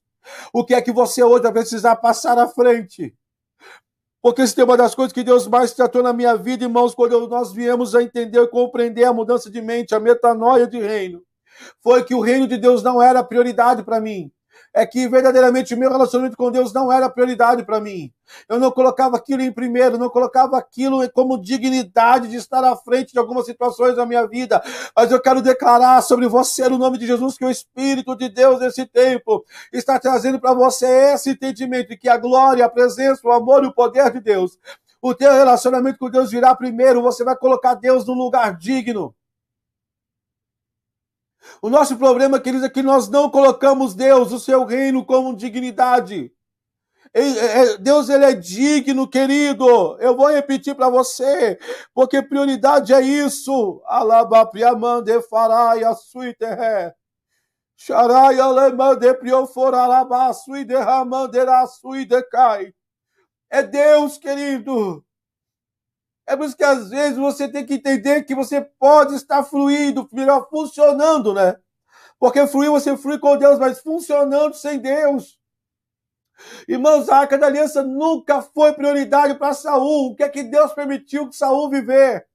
O 0.52 0.62
que 0.62 0.74
é 0.74 0.82
que 0.82 0.92
você 0.92 1.24
hoje 1.24 1.44
vai 1.44 1.52
precisar 1.52 1.96
passar 1.96 2.38
à 2.38 2.46
frente? 2.46 3.14
Porque 4.20 4.42
isso 4.42 4.54
tem 4.54 4.62
uma 4.62 4.76
das 4.76 4.94
coisas 4.94 5.14
que 5.14 5.24
Deus 5.24 5.46
mais 5.46 5.72
tratou 5.72 6.02
na 6.02 6.12
minha 6.12 6.36
vida, 6.36 6.64
irmãos, 6.64 6.94
quando 6.94 7.26
nós 7.26 7.50
viemos 7.50 7.94
a 7.94 8.02
entender 8.02 8.42
e 8.42 8.48
compreender 8.48 9.04
a 9.04 9.12
mudança 9.12 9.50
de 9.50 9.62
mente, 9.62 9.94
a 9.94 10.00
metanoia 10.00 10.66
de 10.66 10.80
reino. 10.80 11.22
Foi 11.80 12.04
que 12.04 12.14
o 12.14 12.20
reino 12.20 12.46
de 12.46 12.58
Deus 12.58 12.82
não 12.82 13.00
era 13.00 13.24
prioridade 13.24 13.82
para 13.84 14.00
mim 14.02 14.30
é 14.76 14.84
que 14.84 15.08
verdadeiramente 15.08 15.72
o 15.72 15.78
meu 15.78 15.90
relacionamento 15.90 16.36
com 16.36 16.50
Deus 16.50 16.70
não 16.70 16.92
era 16.92 17.08
prioridade 17.08 17.64
para 17.64 17.80
mim. 17.80 18.12
Eu 18.46 18.60
não 18.60 18.70
colocava 18.70 19.16
aquilo 19.16 19.40
em 19.40 19.50
primeiro, 19.50 19.96
não 19.96 20.10
colocava 20.10 20.58
aquilo 20.58 21.10
como 21.12 21.40
dignidade 21.40 22.28
de 22.28 22.36
estar 22.36 22.62
à 22.62 22.76
frente 22.76 23.14
de 23.14 23.18
algumas 23.18 23.46
situações 23.46 23.96
da 23.96 24.04
minha 24.04 24.26
vida. 24.26 24.62
Mas 24.94 25.10
eu 25.10 25.18
quero 25.18 25.40
declarar 25.40 26.02
sobre 26.02 26.28
você, 26.28 26.68
no 26.68 26.76
nome 26.76 26.98
de 26.98 27.06
Jesus, 27.06 27.38
que 27.38 27.44
o 27.46 27.50
Espírito 27.50 28.14
de 28.14 28.28
Deus 28.28 28.60
nesse 28.60 28.84
tempo 28.84 29.46
está 29.72 29.98
trazendo 29.98 30.38
para 30.38 30.52
você 30.52 31.14
esse 31.14 31.30
entendimento 31.30 31.96
que 31.96 32.06
a 32.06 32.18
glória, 32.18 32.62
a 32.62 32.68
presença, 32.68 33.26
o 33.26 33.32
amor 33.32 33.64
e 33.64 33.68
o 33.68 33.72
poder 33.72 34.12
de 34.12 34.20
Deus, 34.20 34.58
o 35.00 35.14
teu 35.14 35.32
relacionamento 35.32 35.98
com 35.98 36.10
Deus 36.10 36.30
virá 36.30 36.54
primeiro. 36.54 37.00
Você 37.00 37.24
vai 37.24 37.34
colocar 37.34 37.72
Deus 37.72 38.06
no 38.06 38.12
lugar 38.12 38.54
digno. 38.54 39.14
O 41.62 41.70
nosso 41.70 41.96
problema, 41.96 42.40
queridos, 42.40 42.66
é 42.66 42.70
que 42.70 42.82
nós 42.82 43.08
não 43.08 43.30
colocamos 43.30 43.94
Deus, 43.94 44.32
o 44.32 44.38
seu 44.38 44.64
reino, 44.64 45.04
como 45.04 45.36
dignidade. 45.36 46.32
Deus 47.80 48.08
ele 48.10 48.24
é 48.26 48.32
digno, 48.34 49.08
querido. 49.08 49.96
Eu 50.00 50.14
vou 50.16 50.30
repetir 50.30 50.74
para 50.74 50.90
você, 50.90 51.58
porque 51.94 52.22
prioridade 52.22 52.92
é 52.92 53.00
isso. 53.00 53.80
Alabapriamande 53.86 55.22
farai 55.22 55.82
a 55.84 55.94
suiteré. 55.94 56.94
Sharai 57.78 58.40
alemande 58.40 59.12
prioforalaba 59.14 60.32
suiderramandera 60.32 61.66
suidecai. 61.66 62.74
É 63.48 63.62
Deus, 63.62 64.18
querido. 64.18 65.05
É 66.26 66.36
por 66.36 66.44
isso 66.46 66.56
que 66.56 66.64
às 66.64 66.90
vezes 66.90 67.16
você 67.16 67.48
tem 67.48 67.64
que 67.64 67.74
entender 67.74 68.24
que 68.24 68.34
você 68.34 68.60
pode 68.60 69.14
estar 69.14 69.44
fluindo, 69.44 70.08
melhor 70.12 70.48
funcionando, 70.50 71.32
né? 71.32 71.56
Porque 72.18 72.46
fluir, 72.46 72.70
você 72.70 72.96
flui 72.96 73.18
com 73.18 73.36
Deus, 73.36 73.58
mas 73.58 73.80
funcionando 73.80 74.54
sem 74.54 74.78
Deus. 74.78 75.38
Irmãos, 76.68 77.08
a 77.08 77.18
arca 77.18 77.38
da 77.38 77.46
aliança 77.46 77.82
nunca 77.82 78.42
foi 78.42 78.72
prioridade 78.72 79.34
para 79.34 79.54
Saul. 79.54 80.12
O 80.12 80.16
que 80.16 80.22
é 80.22 80.28
que 80.28 80.42
Deus 80.42 80.72
permitiu 80.72 81.28
que 81.28 81.36
Saul 81.36 81.70
viver? 81.70 82.26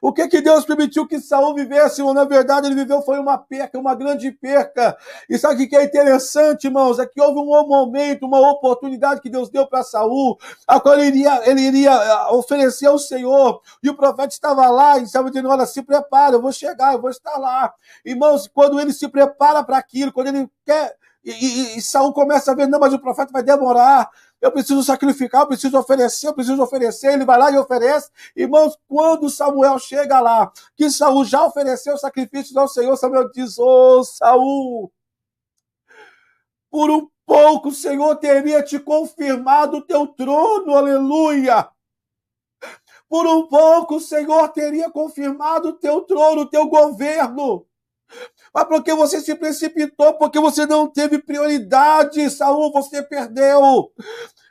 O 0.00 0.12
que 0.12 0.28
que 0.28 0.40
Deus 0.40 0.64
permitiu 0.64 1.06
que 1.06 1.20
Saul 1.20 1.54
vivesse? 1.54 2.02
Ou 2.02 2.14
na 2.14 2.24
verdade 2.24 2.66
ele 2.66 2.74
viveu 2.74 3.02
foi 3.02 3.18
uma 3.18 3.36
perca, 3.36 3.78
uma 3.78 3.94
grande 3.94 4.30
perca. 4.30 4.96
E 5.28 5.36
sabe 5.38 5.64
o 5.64 5.68
que 5.68 5.76
é 5.76 5.84
interessante, 5.84 6.66
irmãos? 6.66 6.98
É 6.98 7.06
que 7.06 7.20
houve 7.20 7.38
um 7.38 7.66
momento, 7.66 8.26
uma 8.26 8.40
oportunidade 8.50 9.20
que 9.20 9.30
Deus 9.30 9.50
deu 9.50 9.66
para 9.66 9.82
Saul, 9.82 10.38
a 10.66 10.78
qual 10.80 10.94
ele 10.94 11.06
iria, 11.06 11.50
ele 11.50 11.60
iria 11.62 11.90
eh, 11.92 12.26
oferecer 12.32 12.86
ao 12.86 12.98
Senhor. 12.98 13.60
E 13.82 13.90
o 13.90 13.96
profeta 13.96 14.28
estava 14.28 14.68
lá 14.68 14.98
e 14.98 15.02
estava 15.02 15.28
dizendo: 15.28 15.48
Olha, 15.48 15.66
se 15.66 15.82
prepara, 15.82 16.36
eu 16.36 16.42
vou 16.42 16.52
chegar, 16.52 16.94
eu 16.94 17.00
vou 17.00 17.10
estar 17.10 17.36
lá. 17.38 17.72
Irmãos, 18.04 18.48
quando 18.48 18.80
ele 18.80 18.92
se 18.92 19.08
prepara 19.08 19.62
para 19.64 19.78
aquilo, 19.78 20.12
quando 20.12 20.28
ele 20.28 20.48
quer. 20.64 20.96
E, 21.24 21.32
e, 21.32 21.78
e 21.78 21.82
Saul 21.82 22.12
começa 22.12 22.52
a 22.52 22.54
ver, 22.54 22.68
não, 22.68 22.78
mas 22.78 22.94
o 22.94 22.98
profeta 22.98 23.32
vai 23.32 23.42
demorar 23.42 24.08
eu 24.40 24.52
preciso 24.52 24.82
sacrificar, 24.82 25.42
eu 25.42 25.48
preciso 25.48 25.78
oferecer, 25.78 26.28
eu 26.28 26.34
preciso 26.34 26.62
oferecer. 26.62 27.12
Ele 27.12 27.24
vai 27.24 27.38
lá 27.38 27.50
e 27.50 27.58
oferece. 27.58 28.10
Irmãos, 28.36 28.78
quando 28.86 29.28
Samuel 29.28 29.78
chega 29.78 30.20
lá, 30.20 30.52
que 30.76 30.90
Saul 30.90 31.24
já 31.24 31.44
ofereceu 31.44 31.98
sacrifícios 31.98 32.56
ao 32.56 32.68
Senhor, 32.68 32.96
Samuel 32.96 33.30
diz: 33.30 33.58
Ô 33.58 33.98
oh, 33.98 34.04
Saul, 34.04 34.92
por 36.70 36.90
um 36.90 37.08
pouco 37.26 37.68
o 37.68 37.74
Senhor 37.74 38.16
teria 38.16 38.62
te 38.62 38.78
confirmado 38.78 39.78
o 39.78 39.82
teu 39.82 40.06
trono, 40.06 40.74
aleluia. 40.74 41.68
Por 43.08 43.26
um 43.26 43.46
pouco 43.46 43.96
o 43.96 44.00
Senhor 44.00 44.48
teria 44.48 44.90
confirmado 44.90 45.70
o 45.70 45.72
teu 45.72 46.02
trono, 46.02 46.42
o 46.42 46.48
teu 46.48 46.68
governo. 46.68 47.67
Mas 48.54 48.64
porque 48.64 48.92
você 48.94 49.20
se 49.20 49.34
precipitou, 49.34 50.14
porque 50.14 50.40
você 50.40 50.66
não 50.66 50.86
teve 50.86 51.18
prioridade, 51.18 52.28
Saul, 52.30 52.72
você 52.72 53.02
perdeu. 53.02 53.92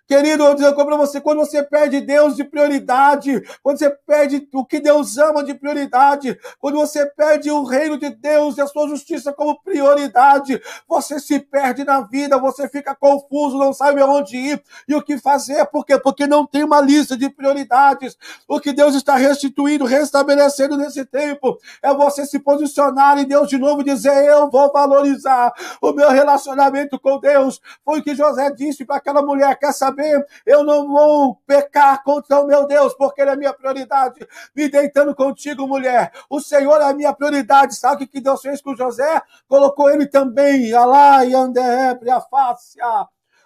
Querido, 0.07 0.41
eu 0.45 0.55
digo 0.55 0.85
para 0.85 0.95
você, 0.95 1.19
quando 1.19 1.39
você 1.39 1.61
perde 1.61 1.99
Deus 1.99 2.37
de 2.37 2.45
prioridade, 2.45 3.43
quando 3.61 3.77
você 3.77 3.89
perde 3.89 4.47
o 4.53 4.63
que 4.63 4.79
Deus 4.79 5.17
ama 5.17 5.43
de 5.43 5.53
prioridade, 5.53 6.39
quando 6.61 6.75
você 6.75 7.05
perde 7.05 7.51
o 7.51 7.65
reino 7.65 7.97
de 7.97 8.09
Deus 8.11 8.57
e 8.57 8.61
a 8.61 8.67
sua 8.67 8.87
justiça 8.87 9.33
como 9.33 9.61
prioridade, 9.61 10.61
você 10.87 11.19
se 11.19 11.37
perde 11.39 11.83
na 11.83 11.99
vida, 11.99 12.37
você 12.37 12.69
fica 12.69 12.95
confuso, 12.95 13.57
não 13.57 13.73
sabe 13.73 13.99
aonde 13.99 14.37
ir 14.37 14.63
e 14.87 14.95
o 14.95 15.01
que 15.01 15.17
fazer. 15.17 15.65
Por 15.65 15.85
quê? 15.85 15.99
Porque 15.99 16.25
não 16.25 16.45
tem 16.45 16.63
uma 16.63 16.79
lista 16.79 17.17
de 17.17 17.29
prioridades. 17.29 18.17
O 18.47 18.61
que 18.61 18.71
Deus 18.71 18.95
está 18.95 19.17
restituindo, 19.17 19.83
restabelecendo 19.83 20.77
nesse 20.77 21.03
tempo, 21.03 21.59
é 21.83 21.93
você 21.93 22.25
se 22.25 22.39
posicionar 22.39 23.19
em 23.19 23.25
Deus 23.25 23.49
de 23.49 23.57
novo 23.57 23.81
e 23.81 23.83
dizer: 23.83 24.23
Eu 24.23 24.49
vou 24.49 24.71
valorizar 24.71 25.51
o 25.81 25.91
meu 25.91 26.09
relacionamento 26.11 26.97
com 26.97 27.19
Deus. 27.19 27.59
Foi 27.83 27.99
o 27.99 28.03
que 28.03 28.15
José 28.15 28.49
disse 28.51 28.85
para 28.85 28.95
aquela 28.95 29.21
mulher: 29.21 29.59
Quer 29.59 29.73
saber? 29.73 29.96
Saber, 29.97 30.25
eu 30.45 30.63
não 30.63 30.87
vou 30.87 31.35
pecar 31.47 32.03
contra 32.03 32.39
o 32.39 32.45
meu 32.45 32.67
Deus, 32.67 32.93
porque 32.93 33.21
Ele 33.21 33.31
é 33.31 33.35
minha 33.35 33.53
prioridade. 33.53 34.25
Me 34.55 34.69
deitando 34.69 35.15
contigo, 35.15 35.67
mulher. 35.67 36.11
O 36.29 36.39
Senhor 36.39 36.79
é 36.79 36.85
a 36.85 36.93
minha 36.93 37.13
prioridade. 37.13 37.75
Sabe 37.75 38.03
o 38.03 38.07
que 38.07 38.21
Deus 38.21 38.41
fez 38.41 38.61
com 38.61 38.75
José? 38.75 39.21
Colocou 39.47 39.89
ele 39.89 40.05
também, 40.05 40.73
alá 40.73 41.25
e 41.25 41.33
anderebre 41.33 42.09
a 42.09 42.21
face. 42.21 42.79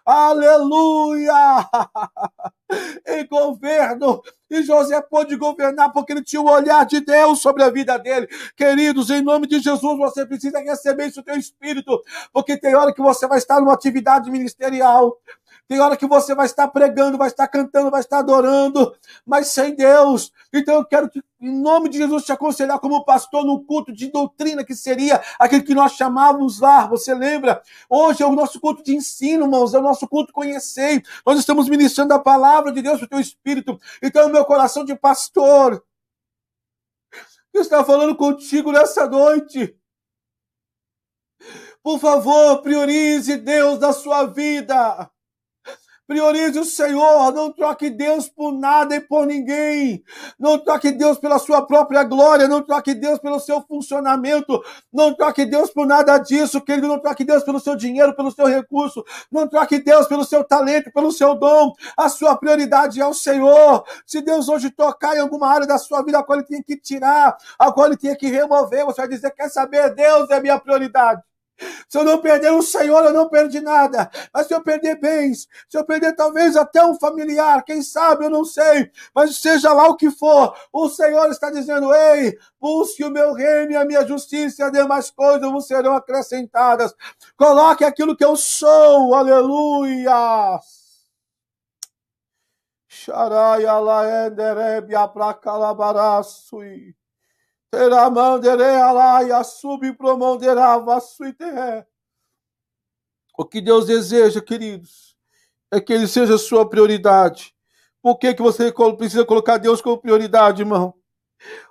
Aleluia! 0.06 1.34
em 3.08 3.26
governo. 3.28 4.22
E 4.50 4.64
José 4.64 5.02
pôde 5.02 5.36
governar 5.38 5.92
porque 5.92 6.12
ele 6.12 6.24
tinha 6.24 6.42
o 6.42 6.50
olhar 6.50 6.86
de 6.86 7.00
Deus 7.00 7.42
sobre 7.42 7.64
a 7.64 7.70
vida 7.70 7.98
dele. 7.98 8.28
Queridos, 8.56 9.10
em 9.10 9.22
nome 9.22 9.48
de 9.48 9.60
Jesus, 9.60 9.98
você 9.98 10.26
precisa 10.26 10.60
receber 10.60 11.08
isso 11.08 11.20
no 11.20 11.26
teu 11.26 11.38
espírito, 11.38 12.02
porque 12.34 12.58
tem 12.58 12.76
hora 12.76 12.94
que 12.94 13.02
você 13.02 13.28
vai 13.28 13.38
estar 13.38 13.60
numa 13.60 13.74
atividade 13.74 14.30
ministerial, 14.30 15.18
tem 15.72 15.80
hora 15.80 15.96
que 15.96 16.06
você 16.06 16.36
vai 16.36 16.48
estar 16.48 16.68
pregando, 16.68 17.18
vai 17.18 17.30
estar 17.30 17.48
cantando, 17.48 17.90
vai 17.90 18.02
estar 18.02 18.20
adorando, 18.20 18.94
mas 19.26 19.48
sem 19.48 19.74
Deus. 19.74 20.30
Então 20.52 20.76
eu 20.76 20.84
quero 20.84 21.10
que, 21.10 21.24
em 21.40 21.62
nome 21.62 21.88
de 21.88 21.98
Jesus, 21.98 22.26
te 22.26 22.34
aconselhar 22.34 22.78
como 22.78 23.06
pastor 23.06 23.46
no 23.46 23.64
culto 23.64 23.94
de 23.94 24.12
doutrina, 24.12 24.66
que 24.66 24.76
seria 24.76 25.24
aquele 25.40 25.64
que 25.64 25.74
nós 25.74 25.94
chamávamos 25.94 26.60
lá. 26.60 26.88
Você 26.88 27.14
lembra? 27.14 27.62
Hoje 27.90 28.22
é 28.22 28.26
o 28.26 28.36
nosso 28.36 28.60
culto 28.60 28.84
de 28.84 28.94
ensino, 28.94 29.46
irmãos, 29.46 29.74
é 29.74 29.80
o 29.80 29.82
nosso 29.82 30.06
culto 30.10 30.34
conhecer. 30.34 31.02
Nós 31.26 31.40
estamos 31.40 31.70
ministrando 31.70 32.14
a 32.14 32.20
palavra 32.20 32.74
de 32.74 32.82
Deus 32.82 32.98
para 32.98 33.06
o 33.06 33.10
teu 33.10 33.22
espírito. 33.22 33.80
Então, 34.04 34.28
meu 34.28 34.44
coração 34.44 34.84
de 34.84 34.94
pastor, 34.94 35.82
eu 37.54 37.62
estava 37.62 37.86
falando 37.86 38.14
contigo 38.14 38.74
nessa 38.74 39.08
noite. 39.08 39.74
Por 41.82 41.98
favor, 41.98 42.62
priorize 42.62 43.38
Deus 43.38 43.80
na 43.80 43.94
sua 43.94 44.26
vida. 44.26 45.10
Priorize 46.12 46.60
o 46.60 46.66
Senhor, 46.66 47.32
não 47.32 47.54
troque 47.54 47.90
Deus 47.90 48.28
por 48.28 48.52
nada 48.52 48.94
e 48.98 49.00
por 49.00 49.26
ninguém. 49.26 50.04
Não 50.38 50.58
troque 50.58 50.92
Deus 50.92 51.18
pela 51.18 51.40
sua 51.40 51.66
própria 51.66 52.04
glória, 52.04 52.50
não 52.50 52.62
troque 52.62 52.94
Deus 52.94 53.18
pelo 53.18 53.40
seu 53.40 53.62
funcionamento, 53.62 54.62
não 54.92 55.14
troque 55.14 55.46
Deus 55.46 55.70
por 55.70 55.88
nada 55.88 56.18
disso, 56.18 56.60
querido, 56.60 56.90
não 56.90 57.00
troque 57.00 57.24
Deus 57.24 57.46
pelo 57.46 57.62
seu 57.62 57.78
dinheiro, 57.78 58.14
pelo 58.14 58.30
seu 58.30 58.46
recurso, 58.46 59.06
não 59.32 59.48
troque 59.48 59.80
Deus 59.80 60.06
pelo 60.06 60.26
seu 60.26 60.44
talento, 60.44 60.92
pelo 60.92 61.14
seu 61.14 61.34
dom. 61.34 61.72
A 61.96 62.10
sua 62.10 62.36
prioridade 62.36 63.00
é 63.00 63.08
o 63.08 63.14
Senhor. 63.14 63.86
Se 64.06 64.20
Deus 64.20 64.50
hoje 64.50 64.70
tocar 64.70 65.16
em 65.16 65.22
alguma 65.22 65.48
área 65.48 65.66
da 65.66 65.78
sua 65.78 66.04
vida 66.04 66.20
a 66.20 66.24
qual 66.24 66.40
ele 66.40 66.46
tem 66.46 66.62
que 66.62 66.76
tirar, 66.76 67.38
a 67.58 67.72
qual 67.72 67.88
ele 67.88 67.96
tem 67.96 68.14
que 68.18 68.28
remover, 68.28 68.86
você 68.86 69.00
vai 69.00 69.08
dizer: 69.08 69.32
quer 69.32 69.48
saber? 69.48 69.96
Deus 69.96 70.30
é 70.30 70.42
minha 70.42 70.60
prioridade. 70.60 71.22
Se 71.88 71.98
eu 71.98 72.04
não 72.04 72.20
perder 72.20 72.52
o 72.52 72.62
Senhor, 72.62 73.04
eu 73.04 73.14
não 73.14 73.30
perdi 73.30 73.60
nada. 73.62 74.10
Mas 74.34 74.48
se 74.48 74.54
eu 74.54 74.62
perder 74.62 75.00
bens, 75.00 75.48
se 75.70 75.78
eu 75.78 75.86
perder 75.86 76.16
talvez 76.16 76.56
até 76.56 76.84
um 76.86 76.98
familiar, 76.98 77.64
quem 77.64 77.82
sabe, 77.82 78.26
eu 78.26 78.30
não 78.30 78.46
sei. 78.46 78.92
Mas 79.14 79.38
seja 79.38 79.74
lá 79.74 79.88
o 79.88 79.96
que 79.96 80.10
for, 80.10 80.56
o 80.72 80.90
Senhor 80.90 81.30
está 81.30 81.50
dizendo: 81.50 81.94
ei, 81.94 82.38
busque 82.60 83.04
o 83.04 83.12
meu 83.12 83.34
reino 83.34 83.72
e 83.72 83.76
a 83.76 83.86
minha 83.86 84.06
justiça, 84.06 84.62
e 84.62 84.66
as 84.66 84.72
demais 84.72 85.12
coisas 85.12 85.52
vos 85.52 85.68
serão 85.68 85.96
acrescentadas. 85.96 86.94
Coloque 87.38 87.84
aquilo 87.84 88.16
que 88.16 88.26
eu 88.26 88.36
sou, 88.36 89.14
aleluia. 89.14 90.60
Xaraya 92.88 93.80
laenderebia 93.80 95.08
pra 95.08 95.34
calabaraçui. 95.34 96.96
O 103.38 103.46
que 103.46 103.62
Deus 103.62 103.86
deseja, 103.86 104.42
queridos, 104.42 105.18
é 105.72 105.80
que 105.80 105.94
Ele 105.94 106.08
seja 106.08 106.36
a 106.36 106.38
sua 106.38 106.70
prioridade. 106.70 107.56
Por 108.02 108.18
que, 108.18 108.34
que 108.34 108.42
você 108.42 108.74
precisa 108.98 109.26
colocar 109.26 109.58
Deus 109.58 109.82
como 109.82 109.98
prioridade, 109.98 110.64
irmão? 110.64 110.94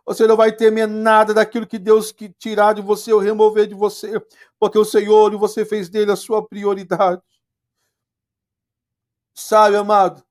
Você 0.07 0.27
não 0.27 0.37
vai 0.37 0.51
temer 0.53 0.89
nada 0.89 1.35
daquilo 1.35 1.67
que 1.67 1.79
Deus 1.79 2.11
que 2.11 2.29
tirar 2.31 2.75
de 2.75 2.83
você 2.83 3.13
ou 3.13 3.21
remover 3.21 3.67
de 3.67 3.75
você, 3.75 4.21
porque 4.59 4.79
o 4.79 4.85
Senhor 4.85 5.33
e 5.33 5.37
você 5.37 5.65
fez 5.65 5.89
dele 5.89 6.13
a 6.13 6.17
sua 6.17 6.47
prioridade. 6.47 7.23
Sabe, 9.35 9.77
amado? 9.77 10.25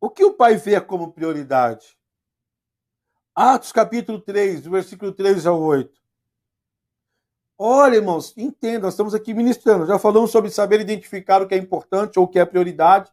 O 0.00 0.10
que 0.10 0.24
o 0.24 0.34
pai 0.34 0.56
vê 0.56 0.80
como 0.80 1.12
prioridade? 1.12 1.97
Atos 3.40 3.70
capítulo 3.70 4.18
3, 4.18 4.66
versículo 4.66 5.12
3 5.12 5.46
ao 5.46 5.60
8. 5.60 5.96
Olha, 7.56 7.94
irmãos, 7.94 8.34
entenda, 8.36 8.80
nós 8.80 8.94
estamos 8.94 9.14
aqui 9.14 9.32
ministrando. 9.32 9.86
Já 9.86 9.96
falamos 9.96 10.32
sobre 10.32 10.50
saber 10.50 10.80
identificar 10.80 11.40
o 11.40 11.46
que 11.46 11.54
é 11.54 11.56
importante 11.56 12.18
ou 12.18 12.24
o 12.24 12.28
que 12.28 12.40
é 12.40 12.44
prioridade. 12.44 13.12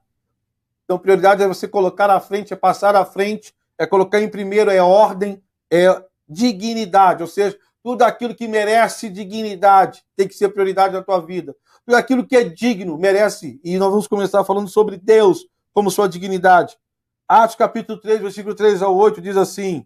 Então, 0.83 0.97
prioridade 0.97 1.43
é 1.43 1.47
você 1.47 1.67
colocar 1.67 2.09
à 2.09 2.19
frente, 2.19 2.51
é 2.51 2.55
passar 2.55 2.95
à 2.95 3.05
frente, 3.05 3.53
é 3.77 3.85
colocar 3.85 4.19
em 4.19 4.27
primeiro, 4.27 4.71
é 4.71 4.81
ordem, 4.81 5.43
é 5.69 6.03
dignidade. 6.27 7.21
Ou 7.21 7.29
seja, 7.29 7.55
tudo 7.83 8.01
aquilo 8.01 8.33
que 8.33 8.47
merece 8.47 9.11
dignidade 9.11 10.03
tem 10.15 10.27
que 10.27 10.33
ser 10.33 10.49
prioridade 10.49 10.95
na 10.95 11.03
tua 11.03 11.19
vida. 11.19 11.55
Tudo 11.85 11.97
aquilo 11.97 12.25
que 12.25 12.35
é 12.35 12.43
digno 12.43 12.97
merece. 12.97 13.61
E 13.63 13.77
nós 13.77 13.91
vamos 13.91 14.07
começar 14.07 14.43
falando 14.43 14.69
sobre 14.69 14.97
Deus 14.97 15.47
como 15.71 15.91
sua 15.91 16.09
dignidade. 16.09 16.79
Atos 17.27 17.55
capítulo 17.55 17.99
3, 17.99 18.21
versículo 18.21 18.55
3 18.55 18.81
ao 18.81 18.95
8 18.95 19.21
diz 19.21 19.37
assim: 19.37 19.85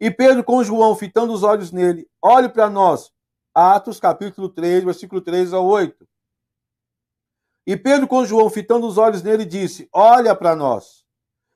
e 0.00 0.10
Pedro 0.10 0.44
com 0.44 0.62
João, 0.62 0.94
fitando 0.94 1.32
os 1.32 1.42
olhos 1.42 1.72
nele, 1.72 2.08
olhe 2.22 2.48
para 2.48 2.68
nós. 2.68 3.10
Atos 3.54 3.98
capítulo 3.98 4.50
3, 4.50 4.84
versículo 4.84 5.20
3 5.20 5.54
ao 5.54 5.64
8. 5.64 6.06
E 7.66 7.76
Pedro 7.76 8.06
com 8.06 8.24
João, 8.24 8.50
fitando 8.50 8.86
os 8.86 8.98
olhos 8.98 9.22
nele, 9.22 9.44
disse: 9.44 9.88
Olha 9.92 10.34
para 10.36 10.54
nós. 10.54 11.04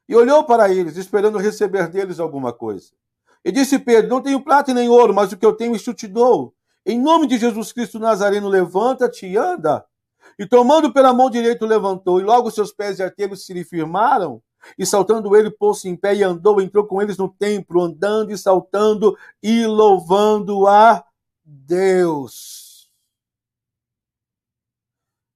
E 0.08 0.16
olhou 0.16 0.42
para 0.44 0.72
eles, 0.72 0.96
esperando 0.96 1.38
receber 1.38 1.88
deles 1.88 2.18
alguma 2.18 2.52
coisa. 2.52 2.92
E 3.44 3.52
disse 3.52 3.78
Pedro: 3.78 4.10
Não 4.10 4.22
tenho 4.22 4.42
prata 4.42 4.72
nem 4.72 4.88
ouro, 4.88 5.14
mas 5.14 5.30
o 5.30 5.36
que 5.36 5.44
eu 5.44 5.52
tenho 5.52 5.76
isto 5.76 5.92
te 5.92 6.08
dou. 6.08 6.54
Em 6.84 6.98
nome 6.98 7.26
de 7.26 7.38
Jesus 7.38 7.72
Cristo 7.72 7.98
Nazareno, 7.98 8.48
levanta-te 8.48 9.26
e 9.26 9.36
anda. 9.36 9.84
E 10.38 10.46
tomando 10.46 10.92
pela 10.92 11.12
mão 11.12 11.28
direita, 11.28 11.66
levantou, 11.66 12.18
e 12.18 12.24
logo 12.24 12.50
seus 12.50 12.72
pés 12.72 12.98
e 12.98 13.02
artelhos 13.02 13.44
se 13.44 13.52
lhe 13.52 13.62
firmaram. 13.62 14.42
E 14.78 14.84
saltando 14.84 15.34
ele, 15.36 15.50
pôs-se 15.50 15.88
em 15.88 15.96
pé 15.96 16.14
e 16.14 16.22
andou, 16.22 16.60
entrou 16.60 16.86
com 16.86 17.00
eles 17.00 17.16
no 17.16 17.28
templo, 17.28 17.82
andando 17.82 18.32
e 18.32 18.38
saltando 18.38 19.16
e 19.42 19.66
louvando 19.66 20.66
a 20.66 21.04
Deus. 21.44 22.90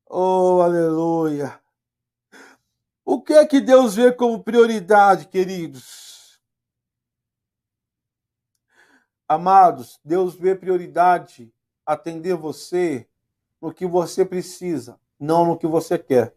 Oh, 0.09 0.61
aleluia. 0.63 1.61
O 3.05 3.21
que 3.21 3.35
é 3.35 3.45
que 3.47 3.61
Deus 3.61 3.95
vê 3.95 4.13
como 4.13 4.43
prioridade, 4.43 5.27
queridos? 5.29 6.41
Amados, 9.27 9.99
Deus 10.05 10.35
vê 10.35 10.55
prioridade 10.55 11.53
atender 11.85 12.35
você 12.35 13.09
no 13.61 13.73
que 13.73 13.87
você 13.87 14.25
precisa, 14.25 15.01
não 15.19 15.47
no 15.47 15.59
que 15.59 15.67
você 15.67 15.99
quer. 15.99 16.35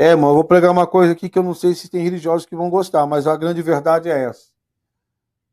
É, 0.00 0.10
irmão, 0.10 0.30
eu 0.30 0.34
vou 0.36 0.44
pregar 0.44 0.70
uma 0.70 0.86
coisa 0.86 1.12
aqui 1.12 1.28
que 1.28 1.36
eu 1.36 1.42
não 1.42 1.54
sei 1.54 1.74
se 1.74 1.88
tem 1.88 2.04
religiosos 2.04 2.46
que 2.46 2.54
vão 2.54 2.70
gostar, 2.70 3.04
mas 3.04 3.26
a 3.26 3.36
grande 3.36 3.60
verdade 3.60 4.08
é 4.08 4.26
essa. 4.26 4.52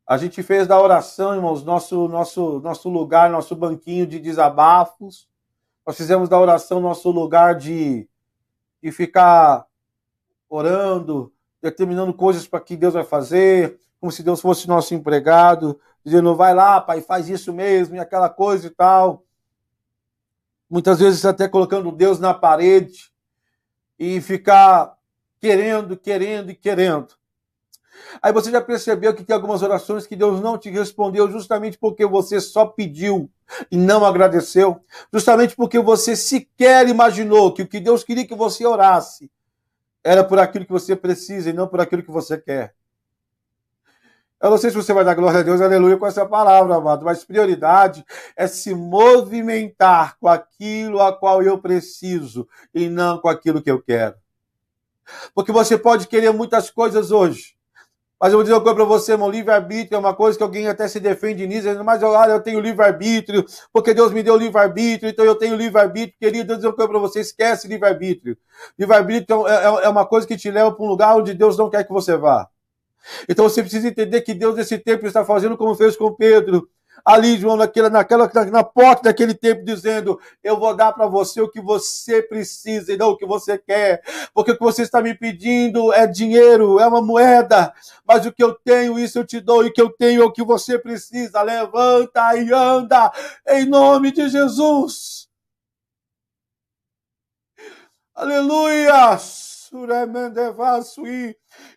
A 0.06 0.16
gente 0.16 0.40
fez 0.40 0.68
da 0.68 0.80
oração, 0.80 1.34
irmãos, 1.34 1.64
nosso, 1.64 2.06
nosso, 2.06 2.60
nosso 2.60 2.88
lugar, 2.88 3.28
nosso 3.28 3.56
banquinho 3.56 4.06
de 4.06 4.20
desabafos. 4.20 5.28
Nós 5.84 5.96
fizemos 5.96 6.28
da 6.28 6.38
oração 6.38 6.78
nosso 6.78 7.10
lugar 7.10 7.56
de, 7.56 8.08
de 8.80 8.92
ficar 8.92 9.66
orando, 10.48 11.32
determinando 11.60 12.14
coisas 12.14 12.46
para 12.46 12.60
que 12.60 12.76
Deus 12.76 12.94
vai 12.94 13.02
fazer, 13.02 13.80
como 13.98 14.12
se 14.12 14.22
Deus 14.22 14.40
fosse 14.40 14.68
nosso 14.68 14.94
empregado, 14.94 15.80
dizendo, 16.04 16.36
vai 16.36 16.54
lá, 16.54 16.80
pai, 16.80 17.00
faz 17.00 17.28
isso 17.28 17.52
mesmo, 17.52 17.96
e 17.96 17.98
aquela 17.98 18.30
coisa 18.30 18.68
e 18.68 18.70
tal. 18.70 19.24
Muitas 20.70 21.00
vezes 21.00 21.24
até 21.24 21.48
colocando 21.48 21.90
Deus 21.90 22.20
na 22.20 22.32
parede 22.32 23.15
e 23.98 24.20
ficar 24.20 24.96
querendo, 25.40 25.96
querendo 25.96 26.50
e 26.50 26.54
querendo. 26.54 27.14
Aí 28.22 28.32
você 28.32 28.50
já 28.50 28.60
percebeu 28.60 29.14
que 29.14 29.24
tem 29.24 29.34
algumas 29.34 29.62
orações 29.62 30.06
que 30.06 30.14
Deus 30.14 30.40
não 30.40 30.58
te 30.58 30.70
respondeu 30.70 31.30
justamente 31.30 31.78
porque 31.78 32.04
você 32.06 32.40
só 32.40 32.66
pediu 32.66 33.30
e 33.70 33.76
não 33.76 34.04
agradeceu, 34.04 34.80
justamente 35.12 35.56
porque 35.56 35.78
você 35.78 36.14
sequer 36.14 36.88
imaginou 36.88 37.52
que 37.52 37.62
o 37.62 37.66
que 37.66 37.80
Deus 37.80 38.04
queria 38.04 38.26
que 38.26 38.34
você 38.34 38.66
orasse 38.66 39.30
era 40.04 40.22
por 40.22 40.38
aquilo 40.38 40.64
que 40.64 40.72
você 40.72 40.94
precisa 40.94 41.50
e 41.50 41.52
não 41.52 41.66
por 41.66 41.80
aquilo 41.80 42.02
que 42.02 42.10
você 42.10 42.38
quer. 42.38 42.75
Eu 44.40 44.50
não 44.50 44.58
sei 44.58 44.70
se 44.70 44.76
você 44.76 44.92
vai 44.92 45.04
dar 45.04 45.14
glória 45.14 45.40
a 45.40 45.42
Deus, 45.42 45.60
aleluia, 45.62 45.96
com 45.96 46.06
essa 46.06 46.26
palavra, 46.26 46.76
amado, 46.76 47.04
mas 47.04 47.24
prioridade 47.24 48.04
é 48.36 48.46
se 48.46 48.74
movimentar 48.74 50.18
com 50.20 50.28
aquilo 50.28 51.00
a 51.00 51.16
qual 51.16 51.42
eu 51.42 51.58
preciso 51.58 52.46
e 52.74 52.88
não 52.88 53.18
com 53.18 53.28
aquilo 53.28 53.62
que 53.62 53.70
eu 53.70 53.82
quero. 53.82 54.14
Porque 55.34 55.52
você 55.52 55.78
pode 55.78 56.06
querer 56.06 56.32
muitas 56.32 56.70
coisas 56.70 57.10
hoje, 57.10 57.56
mas 58.20 58.32
eu 58.32 58.38
vou 58.38 58.42
dizer 58.42 58.54
uma 58.54 58.62
coisa 58.62 58.76
para 58.76 58.84
você, 58.84 59.12
irmão, 59.12 59.30
livre-arbítrio 59.30 59.96
é 59.96 59.98
uma 59.98 60.14
coisa 60.14 60.36
que 60.36 60.42
alguém 60.42 60.68
até 60.68 60.88
se 60.88 60.98
defende 60.98 61.46
nisso, 61.46 61.68
mas 61.84 62.02
olha, 62.02 62.32
eu 62.32 62.42
tenho 62.42 62.60
livre-arbítrio, 62.60 63.44
porque 63.72 63.92
Deus 63.92 64.10
me 64.10 64.22
deu 64.22 64.36
livre-arbítrio, 64.36 65.10
então 65.10 65.24
eu 65.24 65.34
tenho 65.34 65.54
livre-arbítrio, 65.54 66.18
querido, 66.18 66.44
eu 66.44 66.46
vou 66.46 66.56
dizer 66.56 66.68
uma 66.68 66.74
coisa 66.76 66.90
para 66.90 66.98
você, 66.98 67.20
esquece 67.20 67.68
livre-arbítrio. 67.68 68.36
Livre-arbítrio 68.78 69.46
é, 69.46 69.54
é, 69.54 69.84
é 69.84 69.88
uma 69.88 70.06
coisa 70.06 70.26
que 70.26 70.36
te 70.36 70.50
leva 70.50 70.72
para 70.72 70.84
um 70.84 70.88
lugar 70.88 71.16
onde 71.16 71.34
Deus 71.34 71.58
não 71.58 71.68
quer 71.68 71.84
que 71.84 71.92
você 71.92 72.16
vá. 72.16 72.48
Então 73.28 73.48
você 73.48 73.62
precisa 73.62 73.88
entender 73.88 74.20
que 74.22 74.34
Deus 74.34 74.56
nesse 74.56 74.78
tempo 74.78 75.06
está 75.06 75.24
fazendo 75.24 75.56
como 75.56 75.74
fez 75.74 75.96
com 75.96 76.14
Pedro. 76.14 76.68
Ali, 77.04 77.36
João, 77.38 77.56
naquela, 77.56 77.90
naquela, 77.90 78.28
na 78.46 78.64
porta 78.64 79.04
daquele 79.04 79.34
tempo, 79.34 79.64
dizendo: 79.64 80.18
Eu 80.42 80.58
vou 80.58 80.74
dar 80.74 80.92
para 80.92 81.06
você 81.06 81.40
o 81.40 81.48
que 81.48 81.60
você 81.60 82.22
precisa 82.22 82.92
e 82.92 82.96
não 82.96 83.10
o 83.10 83.16
que 83.16 83.26
você 83.26 83.58
quer. 83.58 84.02
Porque 84.34 84.52
o 84.52 84.56
que 84.56 84.64
você 84.64 84.82
está 84.82 85.00
me 85.02 85.14
pedindo 85.14 85.92
é 85.92 86.06
dinheiro, 86.06 86.80
é 86.80 86.86
uma 86.86 87.02
moeda. 87.02 87.72
Mas 88.06 88.26
o 88.26 88.32
que 88.32 88.42
eu 88.42 88.54
tenho, 88.54 88.98
isso 88.98 89.18
eu 89.18 89.26
te 89.26 89.40
dou. 89.40 89.64
E 89.64 89.68
o 89.68 89.72
que 89.72 89.80
eu 89.80 89.90
tenho 89.90 90.22
é 90.22 90.24
o 90.24 90.32
que 90.32 90.42
você 90.42 90.78
precisa. 90.78 91.42
Levanta 91.42 92.36
e 92.36 92.52
anda, 92.52 93.12
em 93.48 93.66
nome 93.66 94.10
de 94.10 94.28
Jesus. 94.28 95.28
Aleluia! 98.14 99.18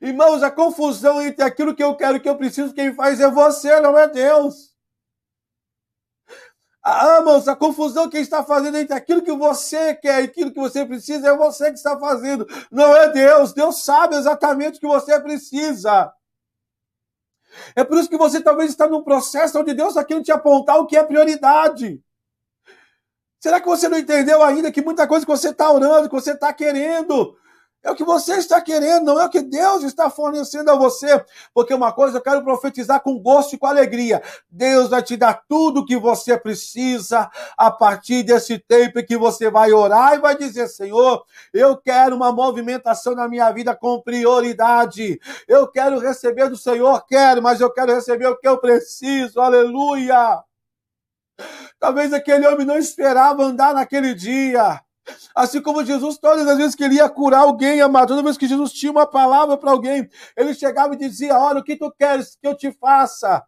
Irmãos, 0.01 0.43
a 0.43 0.51
confusão 0.51 1.21
entre 1.21 1.43
aquilo 1.43 1.75
que 1.75 1.83
eu 1.83 1.95
quero 1.95 2.19
que 2.19 2.29
eu 2.29 2.37
preciso, 2.37 2.73
quem 2.73 2.93
faz 2.93 3.19
é 3.19 3.29
você, 3.29 3.79
não 3.79 3.97
é 3.97 4.07
Deus. 4.07 4.69
Ah, 6.81 7.17
irmãos, 7.17 7.47
a 7.47 7.55
confusão 7.55 8.09
quem 8.09 8.21
está 8.21 8.43
fazendo 8.43 8.77
entre 8.77 8.95
aquilo 8.95 9.21
que 9.21 9.31
você 9.33 9.93
quer 9.95 10.21
e 10.21 10.25
aquilo 10.25 10.51
que 10.51 10.59
você 10.59 10.85
precisa 10.85 11.27
é 11.27 11.35
você 11.35 11.65
que 11.65 11.77
está 11.77 11.99
fazendo, 11.99 12.47
não 12.71 12.95
é 12.95 13.09
Deus. 13.09 13.53
Deus 13.53 13.83
sabe 13.83 14.15
exatamente 14.15 14.77
o 14.77 14.79
que 14.79 14.87
você 14.87 15.19
precisa. 15.19 16.11
É 17.75 17.83
por 17.83 17.97
isso 17.97 18.09
que 18.09 18.17
você 18.17 18.41
talvez 18.41 18.71
está 18.71 18.87
num 18.87 19.03
processo 19.03 19.59
onde 19.59 19.73
Deus 19.73 19.89
está 19.89 20.03
querendo 20.03 20.23
te 20.23 20.31
apontar 20.31 20.77
o 20.77 20.87
que 20.87 20.95
é 20.95 21.03
prioridade. 21.03 22.01
Será 23.39 23.61
que 23.61 23.67
você 23.67 23.87
não 23.87 23.97
entendeu 23.97 24.43
ainda 24.43 24.71
que 24.71 24.81
muita 24.81 25.07
coisa 25.07 25.25
que 25.25 25.31
você 25.31 25.49
está 25.49 25.71
orando, 25.71 26.09
que 26.09 26.15
você 26.15 26.31
está 26.31 26.51
querendo, 26.53 27.37
é 27.81 27.89
o 27.89 27.95
que 27.95 28.03
você 28.03 28.35
está 28.35 28.59
querendo, 28.59 29.05
não 29.05 29.19
é 29.19 29.25
o 29.25 29.29
que 29.29 29.41
Deus 29.41 29.83
está 29.83 30.09
fornecendo 30.09 30.69
a 30.69 30.75
você. 30.75 31.23
Porque 31.53 31.73
uma 31.73 31.93
coisa 31.93 32.17
eu 32.17 32.21
quero 32.21 32.43
profetizar 32.43 33.01
com 33.01 33.17
gosto 33.17 33.55
e 33.55 33.57
com 33.57 33.65
alegria. 33.65 34.21
Deus 34.49 34.89
vai 34.89 35.01
te 35.01 35.15
dar 35.15 35.43
tudo 35.47 35.79
o 35.79 35.85
que 35.85 35.97
você 35.97 36.37
precisa 36.37 37.29
a 37.57 37.71
partir 37.71 38.23
desse 38.23 38.59
tempo 38.59 39.03
que 39.05 39.17
você 39.17 39.49
vai 39.49 39.71
orar 39.71 40.15
e 40.15 40.19
vai 40.19 40.37
dizer: 40.37 40.67
Senhor, 40.67 41.23
eu 41.53 41.77
quero 41.77 42.15
uma 42.15 42.31
movimentação 42.33 43.15
na 43.15 43.27
minha 43.29 43.49
vida 43.51 43.73
com 43.75 44.01
prioridade. 44.01 45.19
Eu 45.47 45.67
quero 45.67 45.99
receber 45.99 46.49
do 46.49 46.57
Senhor, 46.57 47.05
quero, 47.07 47.41
mas 47.41 47.61
eu 47.61 47.71
quero 47.71 47.93
receber 47.93 48.27
o 48.27 48.37
que 48.37 48.47
eu 48.47 48.57
preciso. 48.57 49.39
Aleluia! 49.39 50.43
Talvez 51.79 52.11
aquele 52.11 52.45
homem 52.45 52.65
não 52.65 52.77
esperava 52.77 53.43
andar 53.43 53.73
naquele 53.73 54.13
dia. 54.13 54.81
Assim 55.35 55.61
como 55.61 55.83
Jesus, 55.83 56.17
todas 56.17 56.47
as 56.47 56.57
vezes 56.57 56.75
que 56.75 56.83
ele 56.83 56.95
ia 56.95 57.09
curar 57.09 57.41
alguém, 57.41 57.81
amado, 57.81 58.09
toda 58.09 58.23
vez 58.23 58.37
que 58.37 58.47
Jesus 58.47 58.71
tinha 58.71 58.91
uma 58.91 59.05
palavra 59.05 59.57
para 59.57 59.71
alguém, 59.71 60.09
ele 60.35 60.53
chegava 60.53 60.93
e 60.93 60.97
dizia: 60.97 61.37
Olha, 61.37 61.59
o 61.59 61.63
que 61.63 61.75
tu 61.75 61.91
queres 61.91 62.37
que 62.41 62.47
eu 62.47 62.55
te 62.55 62.71
faça? 62.71 63.43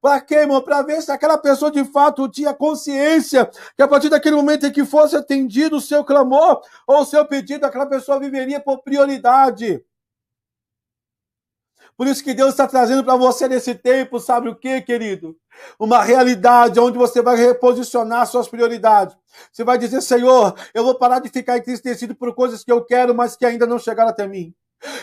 Para 0.00 0.20
quê, 0.20 0.36
irmão? 0.36 0.62
Para 0.62 0.82
ver 0.82 1.02
se 1.02 1.10
aquela 1.12 1.36
pessoa 1.36 1.70
de 1.70 1.84
fato 1.84 2.28
tinha 2.28 2.54
consciência 2.54 3.48
que 3.76 3.82
a 3.82 3.88
partir 3.88 4.08
daquele 4.08 4.36
momento 4.36 4.66
em 4.66 4.72
que 4.72 4.84
fosse 4.84 5.16
atendido 5.16 5.76
o 5.76 5.80
seu 5.80 6.04
clamor 6.04 6.62
ou 6.86 7.00
o 7.00 7.04
seu 7.04 7.24
pedido, 7.26 7.64
aquela 7.64 7.86
pessoa 7.86 8.18
viveria 8.18 8.60
por 8.60 8.82
prioridade. 8.82 9.82
Por 11.96 12.06
isso 12.06 12.22
que 12.22 12.34
Deus 12.34 12.50
está 12.50 12.66
trazendo 12.68 13.02
para 13.02 13.16
você 13.16 13.48
nesse 13.48 13.74
tempo, 13.74 14.20
sabe 14.20 14.48
o 14.48 14.54
que, 14.54 14.82
querido? 14.82 15.34
Uma 15.78 16.02
realidade 16.02 16.78
onde 16.78 16.98
você 16.98 17.22
vai 17.22 17.36
reposicionar 17.36 18.26
suas 18.26 18.48
prioridades. 18.48 19.16
Você 19.50 19.64
vai 19.64 19.78
dizer, 19.78 20.02
Senhor, 20.02 20.54
eu 20.74 20.84
vou 20.84 20.94
parar 20.94 21.20
de 21.20 21.30
ficar 21.30 21.56
entristecido 21.56 22.14
por 22.14 22.34
coisas 22.34 22.62
que 22.62 22.70
eu 22.70 22.84
quero, 22.84 23.14
mas 23.14 23.34
que 23.34 23.46
ainda 23.46 23.66
não 23.66 23.78
chegaram 23.78 24.10
até 24.10 24.26
mim. 24.26 24.54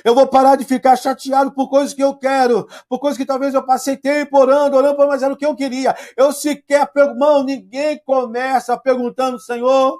Eu 0.03 0.13
vou 0.13 0.27
parar 0.27 0.55
de 0.55 0.65
ficar 0.65 0.95
chateado 0.95 1.51
por 1.51 1.67
coisas 1.67 1.95
que 1.95 2.03
eu 2.03 2.15
quero, 2.15 2.67
por 2.87 2.99
coisas 2.99 3.17
que 3.17 3.25
talvez 3.25 3.55
eu 3.55 3.65
passei 3.65 3.97
tempo 3.97 4.37
orando, 4.37 4.77
orando, 4.77 5.07
mas 5.07 5.23
era 5.23 5.33
o 5.33 5.37
que 5.37 5.45
eu 5.45 5.55
queria. 5.55 5.95
Eu 6.15 6.31
sequer, 6.31 6.87
irmão, 6.95 7.43
ninguém 7.43 7.99
começa 8.05 8.77
perguntando, 8.77 9.39
Senhor, 9.39 9.99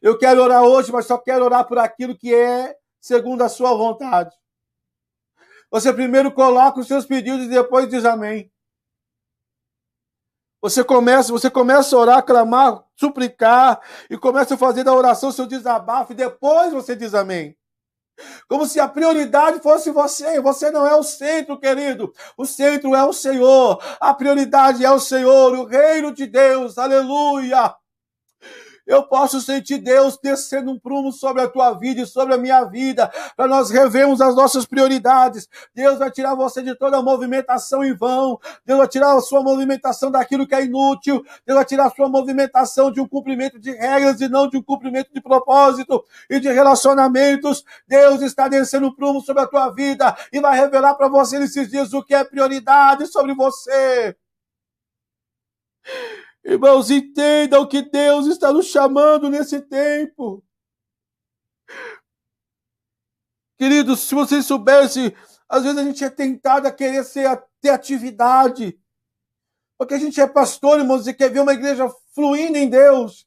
eu 0.00 0.16
quero 0.16 0.42
orar 0.42 0.62
hoje, 0.62 0.92
mas 0.92 1.06
só 1.06 1.18
quero 1.18 1.44
orar 1.44 1.66
por 1.66 1.78
aquilo 1.78 2.16
que 2.16 2.32
é 2.32 2.76
segundo 3.00 3.42
a 3.42 3.48
sua 3.48 3.74
vontade. 3.74 4.34
Você 5.74 5.92
primeiro 5.92 6.30
coloca 6.30 6.78
os 6.78 6.86
seus 6.86 7.04
pedidos 7.04 7.46
e 7.46 7.48
depois 7.48 7.88
diz 7.88 8.04
amém. 8.04 8.48
Você 10.62 10.84
começa, 10.84 11.32
você 11.32 11.50
começa 11.50 11.96
a 11.96 11.98
orar, 11.98 12.24
clamar, 12.24 12.84
suplicar 12.94 13.80
e 14.08 14.16
começa 14.16 14.54
a 14.54 14.56
fazer 14.56 14.84
da 14.84 14.94
oração 14.94 15.32
seu 15.32 15.46
desabafo 15.46 16.12
e 16.12 16.14
depois 16.14 16.72
você 16.72 16.94
diz 16.94 17.12
amém. 17.12 17.56
Como 18.48 18.66
se 18.66 18.78
a 18.78 18.86
prioridade 18.86 19.58
fosse 19.58 19.90
você. 19.90 20.40
Você 20.40 20.70
não 20.70 20.86
é 20.86 20.94
o 20.94 21.02
centro, 21.02 21.58
querido. 21.58 22.14
O 22.36 22.46
centro 22.46 22.94
é 22.94 23.02
o 23.02 23.12
Senhor. 23.12 23.82
A 23.98 24.14
prioridade 24.14 24.84
é 24.84 24.90
o 24.92 25.00
Senhor, 25.00 25.54
o 25.54 25.64
reino 25.64 26.14
de 26.14 26.28
Deus. 26.28 26.78
Aleluia. 26.78 27.74
Eu 28.86 29.02
posso 29.02 29.40
sentir 29.40 29.78
Deus 29.78 30.18
descendo 30.22 30.70
um 30.70 30.78
prumo 30.78 31.10
sobre 31.10 31.40
a 31.42 31.48
tua 31.48 31.72
vida 31.72 32.02
e 32.02 32.06
sobre 32.06 32.34
a 32.34 32.38
minha 32.38 32.64
vida, 32.64 33.10
para 33.34 33.48
nós 33.48 33.70
revermos 33.70 34.20
as 34.20 34.34
nossas 34.34 34.66
prioridades. 34.66 35.48
Deus 35.74 35.98
vai 35.98 36.10
tirar 36.10 36.34
você 36.34 36.62
de 36.62 36.74
toda 36.74 36.98
a 36.98 37.02
movimentação 37.02 37.82
em 37.82 37.94
vão. 37.94 38.38
Deus 38.64 38.78
vai 38.78 38.88
tirar 38.88 39.16
a 39.16 39.20
sua 39.20 39.42
movimentação 39.42 40.10
daquilo 40.10 40.46
que 40.46 40.54
é 40.54 40.64
inútil. 40.64 41.24
Deus 41.46 41.56
vai 41.56 41.64
tirar 41.64 41.86
a 41.86 41.90
sua 41.90 42.08
movimentação 42.08 42.90
de 42.92 43.00
um 43.00 43.08
cumprimento 43.08 43.58
de 43.58 43.70
regras 43.70 44.20
e 44.20 44.28
não 44.28 44.48
de 44.48 44.58
um 44.58 44.62
cumprimento 44.62 45.12
de 45.14 45.20
propósito 45.20 46.04
e 46.28 46.38
de 46.38 46.52
relacionamentos. 46.52 47.64
Deus 47.88 48.20
está 48.20 48.48
descendo 48.48 48.88
um 48.88 48.94
prumo 48.94 49.22
sobre 49.22 49.42
a 49.42 49.46
tua 49.46 49.70
vida 49.70 50.14
e 50.30 50.40
vai 50.40 50.58
revelar 50.58 50.94
para 50.94 51.08
você 51.08 51.38
nesses 51.38 51.70
dias 51.70 51.94
o 51.94 52.02
que 52.02 52.14
é 52.14 52.22
prioridade 52.22 53.06
sobre 53.06 53.34
você. 53.34 54.14
Irmãos, 56.44 56.90
entendam 56.90 57.66
que 57.66 57.80
Deus 57.80 58.26
está 58.26 58.52
nos 58.52 58.66
chamando 58.66 59.30
nesse 59.30 59.60
tempo. 59.62 60.44
Queridos, 63.56 64.00
se 64.00 64.14
vocês 64.14 64.44
soubessem, 64.44 65.14
às 65.48 65.62
vezes 65.62 65.78
a 65.78 65.84
gente 65.84 66.04
é 66.04 66.10
tentado 66.10 66.68
a 66.68 66.72
querer 66.72 67.02
ser, 67.04 67.42
ter 67.60 67.70
atividade. 67.70 68.78
Porque 69.78 69.94
a 69.94 69.98
gente 69.98 70.20
é 70.20 70.26
pastor, 70.26 70.80
irmãos, 70.80 71.06
e 71.06 71.14
quer 71.14 71.30
ver 71.30 71.40
uma 71.40 71.54
igreja 71.54 71.88
fluindo 72.14 72.58
em 72.58 72.68
Deus. 72.68 73.26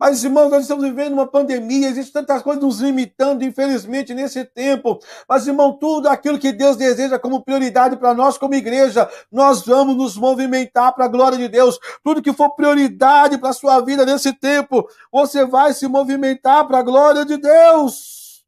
Mas, 0.00 0.24
irmãos, 0.24 0.48
nós 0.48 0.62
estamos 0.62 0.82
vivendo 0.82 1.12
uma 1.12 1.26
pandemia, 1.26 1.86
existem 1.86 2.22
tantas 2.22 2.42
coisas 2.42 2.64
nos 2.64 2.80
limitando, 2.80 3.44
infelizmente, 3.44 4.14
nesse 4.14 4.46
tempo. 4.46 4.98
Mas, 5.28 5.46
irmão, 5.46 5.74
tudo 5.74 6.08
aquilo 6.08 6.38
que 6.38 6.52
Deus 6.52 6.74
deseja 6.74 7.18
como 7.18 7.44
prioridade 7.44 7.98
para 7.98 8.14
nós, 8.14 8.38
como 8.38 8.54
igreja, 8.54 9.06
nós 9.30 9.66
vamos 9.66 9.94
nos 9.94 10.16
movimentar 10.16 10.94
para 10.94 11.04
a 11.04 11.08
glória 11.08 11.36
de 11.36 11.48
Deus. 11.48 11.78
Tudo 12.02 12.22
que 12.22 12.32
for 12.32 12.48
prioridade 12.54 13.36
para 13.36 13.50
a 13.50 13.52
sua 13.52 13.78
vida 13.82 14.06
nesse 14.06 14.32
tempo, 14.32 14.88
você 15.12 15.44
vai 15.44 15.74
se 15.74 15.86
movimentar 15.86 16.66
para 16.66 16.78
a 16.78 16.82
glória 16.82 17.26
de 17.26 17.36
Deus. 17.36 18.42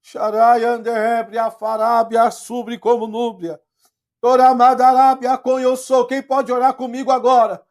Xarai 0.00 0.62
andebria 0.62 1.50
farábia 1.50 2.30
subre 2.30 2.78
como 2.78 3.08
núbia. 3.08 3.60
Toramadarabia 4.20 5.36
com 5.36 5.58
eu 5.58 5.76
sou. 5.76 6.06
Quem 6.06 6.22
pode 6.22 6.52
orar 6.52 6.74
comigo 6.74 7.10
agora? 7.10 7.65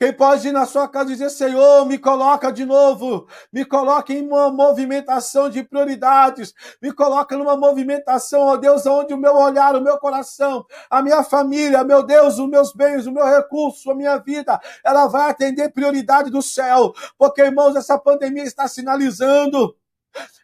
Quem 0.00 0.14
pode 0.14 0.48
ir 0.48 0.52
na 0.52 0.64
sua 0.64 0.88
casa 0.88 1.10
e 1.10 1.12
dizer, 1.12 1.28
Senhor, 1.28 1.84
me 1.84 1.98
coloca 1.98 2.50
de 2.50 2.64
novo, 2.64 3.28
me 3.52 3.66
coloca 3.66 4.14
em 4.14 4.26
uma 4.26 4.50
movimentação 4.50 5.50
de 5.50 5.62
prioridades, 5.62 6.54
me 6.80 6.90
coloca 6.90 7.36
numa 7.36 7.54
movimentação, 7.54 8.40
ó 8.40 8.56
Deus, 8.56 8.86
onde 8.86 9.12
o 9.12 9.18
meu 9.18 9.36
olhar, 9.36 9.76
o 9.76 9.80
meu 9.82 9.98
coração, 9.98 10.64
a 10.88 11.02
minha 11.02 11.22
família, 11.22 11.84
meu 11.84 12.02
Deus, 12.02 12.38
os 12.38 12.48
meus 12.48 12.72
bens, 12.72 13.06
o 13.06 13.12
meu 13.12 13.26
recurso, 13.26 13.90
a 13.90 13.94
minha 13.94 14.16
vida, 14.16 14.58
ela 14.82 15.06
vai 15.06 15.28
atender 15.28 15.70
prioridade 15.70 16.30
do 16.30 16.40
céu, 16.40 16.94
porque, 17.18 17.42
irmãos, 17.42 17.76
essa 17.76 17.98
pandemia 17.98 18.44
está 18.44 18.66
sinalizando 18.66 19.76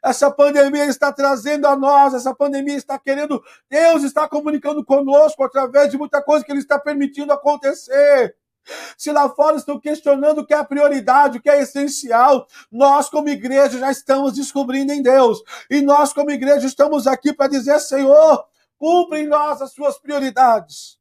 essa 0.05 0.31
pandemia 0.31 0.85
está 0.85 1.11
trazendo 1.11 1.66
a 1.66 1.75
nós, 1.75 2.14
essa 2.14 2.33
pandemia 2.33 2.77
está 2.77 2.97
querendo, 2.99 3.42
Deus 3.69 4.05
está 4.05 4.29
comunicando 4.29 4.85
conosco 4.85 5.42
através 5.42 5.90
de 5.90 5.99
muita 5.99 6.23
coisa 6.23 6.45
que 6.45 6.53
Ele 6.53 6.61
está 6.61 6.79
permitindo 6.79 7.33
acontecer. 7.33 8.37
Se 8.96 9.12
lá 9.12 9.29
fora 9.29 9.57
estão 9.57 9.79
questionando 9.79 10.38
o 10.38 10.46
que 10.46 10.55
é 10.55 10.64
prioridade, 10.64 11.38
o 11.38 11.42
que 11.42 11.50
é 11.50 11.61
essencial, 11.61 12.46
nós, 12.70 13.09
como 13.09 13.29
igreja, 13.29 13.79
já 13.79 13.90
estamos 13.90 14.35
descobrindo 14.35 14.92
em 14.92 15.02
Deus. 15.02 15.42
E 15.70 15.81
nós, 15.81 16.12
como 16.12 16.31
igreja, 16.31 16.66
estamos 16.66 17.07
aqui 17.07 17.33
para 17.33 17.50
dizer: 17.50 17.79
Senhor, 17.81 18.44
cumpre 18.79 19.20
em 19.20 19.26
nós 19.26 19.62
as 19.62 19.72
suas 19.72 19.98
prioridades. 19.98 20.98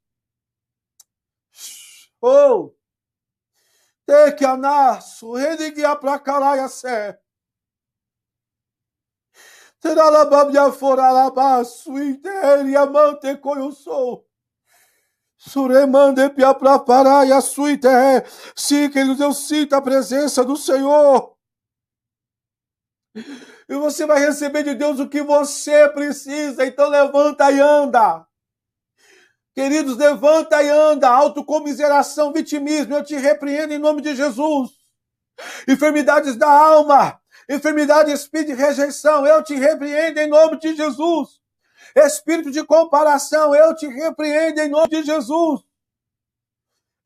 Oh! 2.22 2.72
Te 4.06 4.32
que 4.34 4.46
anasso, 4.46 5.34
reniguia 5.34 5.96
para 5.96 6.20
caraia 6.20 6.68
sé. 6.68 7.20
Terá 9.80 10.10
la 10.10 10.26
babia 10.26 10.72
fora 10.72 11.12
la 11.12 11.30
baço, 11.30 11.98
inteira, 12.00 12.82
amante 12.82 13.40
eu 13.44 13.72
sou. 13.72 14.26
Suremande 15.48 16.28
pia 16.32 16.54
pra 16.56 16.80
parar 16.80 17.28
e 17.28 17.32
a 17.32 17.40
suíte 17.40 17.88
é. 17.88 18.26
Sim, 18.56 18.90
queridos, 18.90 19.20
eu 19.20 19.32
sinto 19.32 19.74
a 19.74 19.82
presença 19.82 20.44
do 20.44 20.58
Senhor. 20.58 21.36
E 23.70 23.76
você 23.76 24.06
vai 24.06 24.20
receber 24.20 24.64
de 24.64 24.74
Deus 24.74 25.00
o 25.00 25.08
que 25.08 25.22
você 25.22 25.88
precisa. 25.90 26.66
Então 26.66 26.90
levanta 26.90 27.52
e 27.52 27.60
anda. 27.60 28.26
Queridos, 29.54 29.98
levanta 29.98 30.62
e 30.64 30.70
anda. 30.70 31.10
Autocomiseração, 31.10 32.34
vitimismo, 32.34 32.96
eu 32.96 33.04
te 33.04 33.16
repreendo 33.16 33.74
em 33.74 33.80
nome 33.80 34.02
de 34.02 34.16
Jesus. 34.16 34.72
Enfermidades 35.68 36.36
da 36.36 36.50
alma, 36.50 37.20
enfermidade, 37.50 38.12
espírito 38.12 38.56
de 38.56 38.62
rejeição, 38.62 39.26
eu 39.28 39.44
te 39.44 39.54
repreendo 39.54 40.20
em 40.20 40.28
nome 40.28 40.58
de 40.60 40.76
Jesus. 40.76 41.45
Espírito 41.96 42.52
de 42.52 42.64
comparação, 42.66 43.56
eu 43.56 43.74
te 43.74 43.88
repreendo 43.88 44.60
em 44.60 44.70
nome 44.70 44.90
de 44.90 45.04
Jesus. 45.04 45.62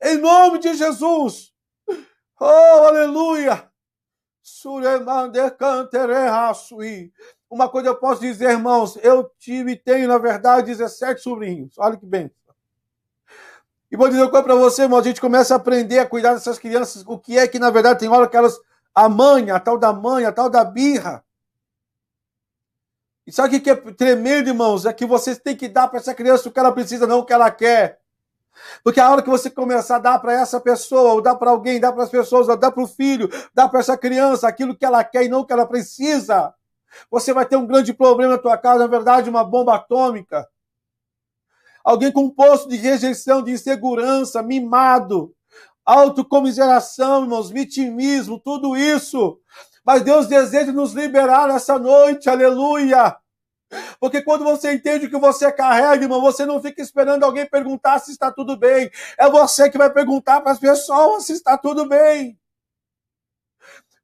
Em 0.01 0.17
nome 0.17 0.57
de 0.57 0.73
Jesus. 0.73 1.53
Oh, 2.39 2.45
aleluia. 2.45 3.69
Uma 7.49 7.69
coisa 7.69 7.89
eu 7.89 7.95
posso 7.97 8.21
dizer, 8.21 8.49
irmãos, 8.49 8.97
eu 9.03 9.29
tive 9.37 9.73
e 9.73 9.75
tenho, 9.75 10.07
na 10.07 10.17
verdade, 10.17 10.67
17 10.67 11.21
sobrinhos. 11.21 11.77
Olha 11.77 11.97
que 11.97 12.05
bem. 12.05 12.31
E 13.91 13.97
vou 13.97 14.07
dizer 14.07 14.21
uma 14.21 14.29
coisa 14.29 14.43
para 14.43 14.55
você, 14.55 14.83
irmão, 14.83 14.99
a 14.99 15.03
gente 15.03 15.21
começa 15.21 15.53
a 15.53 15.57
aprender 15.57 15.99
a 15.99 16.07
cuidar 16.07 16.33
dessas 16.33 16.57
crianças, 16.57 17.03
o 17.05 17.17
que 17.17 17.37
é 17.37 17.47
que, 17.47 17.59
na 17.59 17.69
verdade, 17.69 17.99
tem 17.99 18.09
hora 18.09 18.27
que 18.27 18.37
elas, 18.37 18.57
a 18.93 19.09
mãe, 19.09 19.51
a 19.51 19.59
tal 19.59 19.77
da 19.77 19.91
mãe, 19.91 20.25
a 20.25 20.31
tal 20.31 20.49
da 20.49 20.63
birra, 20.63 21.23
e 23.29 23.31
sabe 23.31 23.57
o 23.57 23.61
que 23.61 23.69
é 23.69 23.75
tremendo, 23.75 24.47
irmãos? 24.47 24.87
É 24.87 24.91
que 24.91 25.05
vocês 25.05 25.37
têm 25.37 25.55
que 25.55 25.67
dar 25.67 25.87
para 25.87 25.99
essa 25.99 26.15
criança 26.15 26.49
o 26.49 26.51
que 26.51 26.59
ela 26.59 26.71
precisa, 26.71 27.05
não 27.05 27.19
o 27.19 27.23
que 27.23 27.31
ela 27.31 27.51
quer. 27.51 27.99
Porque 28.83 28.99
a 28.99 29.07
hora 29.07 29.21
que 29.21 29.29
você 29.29 29.51
começar 29.51 29.97
a 29.97 29.99
dar 29.99 30.17
para 30.17 30.33
essa 30.33 30.59
pessoa, 30.59 31.13
ou 31.13 31.21
dar 31.21 31.35
para 31.35 31.51
alguém, 31.51 31.79
dar 31.79 31.91
para 31.91 32.01
as 32.01 32.09
pessoas, 32.09 32.49
ou 32.49 32.57
dar 32.57 32.71
para 32.71 32.81
o 32.81 32.87
filho, 32.87 33.29
dar 33.53 33.69
para 33.69 33.81
essa 33.81 33.95
criança 33.95 34.47
aquilo 34.47 34.75
que 34.75 34.83
ela 34.83 35.03
quer 35.03 35.25
e 35.25 35.29
não 35.29 35.45
que 35.45 35.53
ela 35.53 35.67
precisa, 35.67 36.51
você 37.11 37.31
vai 37.31 37.45
ter 37.45 37.55
um 37.55 37.67
grande 37.67 37.93
problema 37.93 38.33
na 38.33 38.39
tua 38.39 38.57
casa, 38.57 38.79
na 38.79 38.87
verdade, 38.87 39.29
uma 39.29 39.43
bomba 39.43 39.75
atômica. 39.75 40.47
Alguém 41.83 42.11
com 42.11 42.21
um 42.21 42.31
posto 42.31 42.67
de 42.67 42.77
rejeição, 42.77 43.43
de 43.43 43.51
insegurança, 43.51 44.41
mimado, 44.41 45.35
autocomiseração, 45.85 47.25
irmãos, 47.25 47.51
vitimismo, 47.51 48.39
tudo 48.39 48.75
isso. 48.75 49.39
Mas 49.85 50.01
Deus 50.01 50.25
deseja 50.25 50.71
nos 50.71 50.93
liberar 50.93 51.47
nessa 51.47 51.77
noite, 51.77 52.27
aleluia. 52.27 53.18
Porque 53.99 54.21
quando 54.21 54.43
você 54.43 54.73
entende 54.73 55.05
o 55.05 55.09
que 55.09 55.17
você 55.17 55.51
carrega, 55.51 56.03
irmão, 56.03 56.21
você 56.21 56.45
não 56.45 56.61
fica 56.61 56.81
esperando 56.81 57.23
alguém 57.23 57.45
perguntar 57.45 57.99
se 57.99 58.11
está 58.11 58.31
tudo 58.31 58.57
bem. 58.57 58.89
É 59.17 59.29
você 59.29 59.69
que 59.69 59.77
vai 59.77 59.91
perguntar 59.91 60.41
para 60.41 60.51
as 60.51 60.59
pessoas 60.59 61.25
se 61.25 61.33
está 61.33 61.57
tudo 61.57 61.87
bem. 61.87 62.37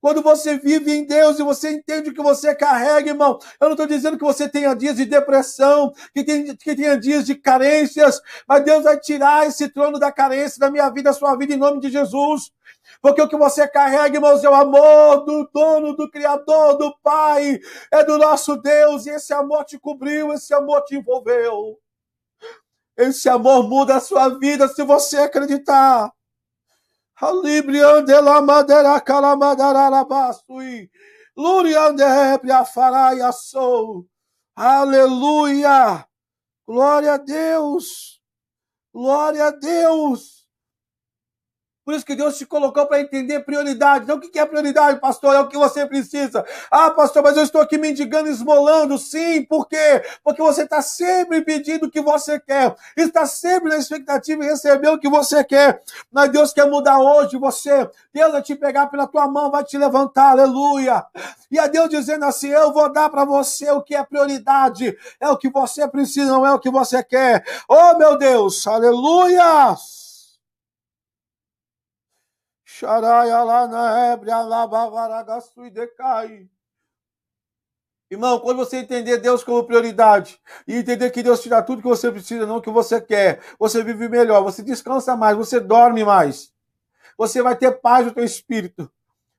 Quando 0.05 0.21
você 0.21 0.59
vive 0.59 0.91
em 0.91 1.03
Deus 1.03 1.39
e 1.39 1.41
você 1.41 1.71
entende 1.71 2.11
o 2.11 2.13
que 2.13 2.21
você 2.21 2.53
carrega, 2.53 3.09
irmão, 3.09 3.39
eu 3.59 3.65
não 3.65 3.71
estou 3.71 3.87
dizendo 3.87 4.19
que 4.19 4.23
você 4.23 4.47
tenha 4.47 4.75
dias 4.75 4.97
de 4.97 5.03
depressão, 5.03 5.91
que, 6.13 6.23
tem, 6.23 6.55
que 6.55 6.75
tenha 6.75 6.95
dias 6.95 7.25
de 7.25 7.33
carências, 7.33 8.21
mas 8.47 8.63
Deus 8.63 8.83
vai 8.83 8.99
tirar 8.99 9.47
esse 9.47 9.67
trono 9.67 9.97
da 9.97 10.11
carência 10.11 10.59
da 10.59 10.69
minha 10.69 10.87
vida, 10.91 11.09
da 11.09 11.13
sua 11.13 11.35
vida, 11.35 11.55
em 11.55 11.57
nome 11.57 11.79
de 11.79 11.89
Jesus. 11.89 12.51
Porque 13.01 13.19
o 13.19 13.27
que 13.27 13.35
você 13.35 13.67
carrega, 13.67 14.15
irmãos, 14.15 14.43
é 14.43 14.47
o 14.47 14.53
amor 14.53 15.25
do 15.25 15.49
dono, 15.51 15.95
do 15.95 16.07
Criador, 16.11 16.77
do 16.77 16.95
Pai, 17.01 17.59
é 17.91 18.03
do 18.03 18.19
nosso 18.19 18.57
Deus, 18.57 19.07
e 19.07 19.09
esse 19.09 19.33
amor 19.33 19.65
te 19.65 19.79
cobriu, 19.79 20.31
esse 20.33 20.53
amor 20.53 20.83
te 20.83 20.95
envolveu. 20.95 21.79
Esse 22.95 23.27
amor 23.27 23.67
muda 23.67 23.95
a 23.95 23.99
sua 23.99 24.29
vida 24.37 24.67
se 24.67 24.83
você 24.83 25.17
acreditar. 25.17 26.14
Alibriande 27.21 28.21
la 28.21 28.41
madera 28.41 28.99
calamadarabassui. 28.99 30.89
Luriande 31.37 32.03
a 32.03 32.65
faraia 32.65 33.31
sou. 33.31 34.05
Aleluia. 34.55 36.07
Glória 36.67 37.13
a 37.13 37.17
Deus. 37.17 38.21
Glória 38.93 39.47
a 39.47 39.51
Deus. 39.51 40.44
Por 41.85 41.93
isso 41.93 42.03
que 42.03 42.15
Deus 42.15 42.35
te 42.35 42.47
colocou 42.47 42.87
para 42.87 42.99
entender 42.99 43.41
prioridade. 43.41 44.05
Então, 44.05 44.17
o 44.17 44.19
que 44.19 44.39
é 44.39 44.45
prioridade, 44.45 44.99
pastor? 44.99 45.35
É 45.35 45.39
o 45.39 45.47
que 45.47 45.55
você 45.55 45.85
precisa. 45.85 46.43
Ah, 46.71 46.89
pastor, 46.89 47.21
mas 47.21 47.37
eu 47.37 47.43
estou 47.43 47.61
aqui 47.61 47.77
mendigando, 47.77 48.27
esmolando. 48.27 48.97
Sim, 48.97 49.43
por 49.43 49.67
quê? 49.67 50.03
Porque 50.23 50.41
você 50.41 50.63
está 50.63 50.81
sempre 50.81 51.43
pedindo 51.43 51.85
o 51.85 51.91
que 51.91 52.01
você 52.01 52.39
quer. 52.39 52.75
Está 52.97 53.27
sempre 53.27 53.69
na 53.69 53.77
expectativa 53.77 54.41
de 54.41 54.49
receber 54.49 54.89
o 54.89 54.97
que 54.97 55.07
você 55.07 55.43
quer. 55.43 55.79
Mas 56.11 56.31
Deus 56.31 56.51
quer 56.51 56.65
mudar 56.67 56.97
hoje 56.97 57.37
você. 57.37 57.87
Deus 58.11 58.31
vai 58.31 58.41
te 58.41 58.55
pegar 58.55 58.87
pela 58.87 59.05
tua 59.05 59.27
mão, 59.27 59.51
vai 59.51 59.63
te 59.63 59.77
levantar. 59.77 60.31
Aleluia. 60.31 61.05
E 61.51 61.59
a 61.59 61.67
Deus 61.67 61.89
dizendo 61.89 62.25
assim: 62.25 62.47
Eu 62.47 62.73
vou 62.73 62.91
dar 62.91 63.11
para 63.11 63.23
você 63.25 63.69
o 63.69 63.83
que 63.83 63.93
é 63.93 64.03
prioridade. 64.03 64.97
É 65.19 65.29
o 65.29 65.37
que 65.37 65.49
você 65.49 65.87
precisa, 65.87 66.31
não 66.31 66.47
é 66.47 66.51
o 66.51 66.59
que 66.59 66.71
você 66.71 67.03
quer. 67.03 67.45
Oh, 67.69 67.95
meu 67.95 68.17
Deus. 68.17 68.65
Aleluia. 68.65 69.75
Xaraya 72.77 73.41
lá 73.41 73.67
na 73.67 74.11
ébria, 74.11 74.41
lá 74.41 74.67
bavaragaçu 74.67 75.65
e 75.65 75.69
decai. 75.69 76.49
Irmão, 78.11 78.37
quando 78.41 78.57
você 78.57 78.77
entender 78.77 79.17
Deus 79.17 79.45
como 79.45 79.63
prioridade 79.63 80.41
e 80.67 80.75
entender 80.75 81.09
que 81.09 81.23
Deus 81.23 81.41
te 81.41 81.47
dá 81.47 81.61
tudo 81.61 81.81
que 81.81 81.87
você 81.87 82.11
precisa, 82.11 82.45
não 82.45 82.57
o 82.57 82.61
que 82.61 82.69
você 82.69 82.99
quer, 82.99 83.39
você 83.57 83.81
vive 83.81 84.09
melhor, 84.09 84.43
você 84.43 84.61
descansa 84.61 85.15
mais, 85.15 85.37
você 85.37 85.57
dorme 85.57 86.03
mais. 86.03 86.51
Você 87.17 87.41
vai 87.41 87.55
ter 87.55 87.71
paz 87.79 88.05
no 88.05 88.13
teu 88.13 88.25
espírito. 88.25 88.91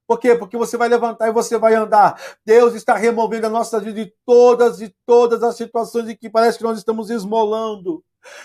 Por 0.07 0.19
quê? 0.19 0.35
Porque 0.35 0.57
você 0.57 0.79
vai 0.79 0.89
levantar 0.89 1.29
e 1.29 1.33
você 1.33 1.59
vai 1.59 1.75
andar. 1.75 2.19
Deus 2.43 2.73
está 2.73 2.95
removendo 2.95 3.49
a 3.49 3.51
nossa 3.51 3.79
vida 3.79 4.03
de 4.03 4.15
todas 4.25 4.81
e 4.81 4.89
todas 5.05 5.43
as 5.43 5.57
situações 5.57 6.09
em 6.09 6.17
que 6.17 6.31
parece 6.31 6.57
que 6.57 6.65
nós 6.65 6.79
estamos 6.79 7.11
esmolando 7.11 8.03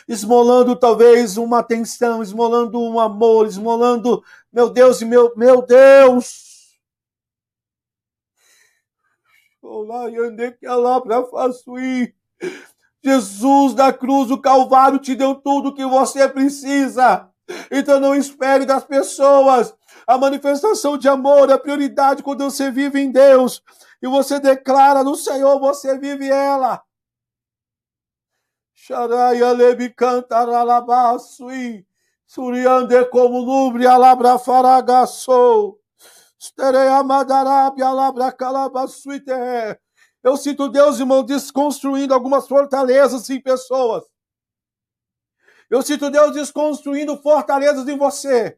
esmolando 0.08 0.76
talvez 0.76 1.38
uma 1.38 1.60
atenção, 1.60 2.22
esmolando 2.22 2.80
um 2.80 3.00
amor, 3.00 3.48
esmolando, 3.48 4.24
meu 4.52 4.70
Deus 4.70 5.02
e 5.02 5.06
meu, 5.06 5.34
meu 5.36 5.62
Deus. 5.62 6.52
Olá, 9.62 10.10
e 10.10 10.52
que 10.54 10.68
lá 10.68 11.00
para 11.00 11.24
faço 11.26 11.78
ir. 11.78 12.16
Jesus 13.04 13.74
da 13.74 13.92
cruz, 13.92 14.30
o 14.30 14.38
Calvário 14.38 15.00
te 15.00 15.16
deu 15.16 15.36
tudo 15.36 15.74
que 15.74 15.86
você 15.86 16.28
precisa. 16.28 17.30
Então 17.72 18.00
não 18.00 18.16
espere 18.16 18.66
das 18.66 18.84
pessoas. 18.84 19.74
A 20.06 20.18
manifestação 20.18 20.98
de 20.98 21.08
amor 21.08 21.50
é 21.50 21.58
prioridade 21.58 22.24
quando 22.24 22.44
você 22.44 22.72
vive 22.72 23.00
em 23.00 23.12
Deus. 23.12 23.62
E 24.02 24.08
você 24.08 24.40
declara 24.40 25.04
no 25.04 25.16
Senhor, 25.16 25.60
você 25.60 25.98
vive 25.98 26.28
ela. 26.30 26.82
Xaraya 28.84 29.52
lebi 29.52 29.92
cantaralabasui. 29.92 31.86
Suriande 32.26 33.06
como 33.06 33.38
lubre 33.38 33.86
alabra 33.86 34.40
faragaçou. 34.40 35.80
Stereia 36.40 37.04
madarabia 37.04 37.86
alabra 37.86 38.32
calabasuite. 38.32 39.30
Eu 40.24 40.36
sinto 40.36 40.68
Deus, 40.68 41.00
irmão, 41.00 41.24
desconstruindo 41.24 42.12
algumas 42.12 42.48
fortalezas 42.48 43.30
em 43.30 43.40
pessoas. 43.40 44.04
Eu 45.70 45.84
sinto 45.84 46.10
Deus 46.10 46.34
desconstruindo 46.34 47.16
fortalezas 47.22 47.88
em 47.88 47.98
você. 47.98 48.58